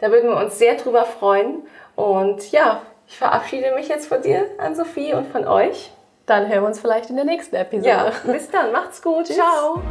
Da 0.00 0.10
würden 0.10 0.30
wir 0.30 0.38
uns 0.38 0.58
sehr 0.58 0.76
drüber 0.76 1.04
freuen. 1.04 1.66
Und 1.94 2.52
ja, 2.52 2.80
ich 3.06 3.18
verabschiede 3.18 3.74
mich 3.74 3.88
jetzt 3.88 4.08
von 4.08 4.22
dir, 4.22 4.46
Ann-Sophie, 4.56 5.12
und 5.12 5.26
von 5.30 5.46
euch. 5.46 5.92
Dann 6.24 6.48
hören 6.48 6.62
wir 6.62 6.68
uns 6.68 6.80
vielleicht 6.80 7.10
in 7.10 7.16
der 7.16 7.26
nächsten 7.26 7.54
Episode. 7.54 7.86
Ja, 7.86 8.12
bis 8.24 8.50
dann. 8.50 8.72
Macht's 8.72 9.02
gut. 9.02 9.26
Ciao. 9.26 9.82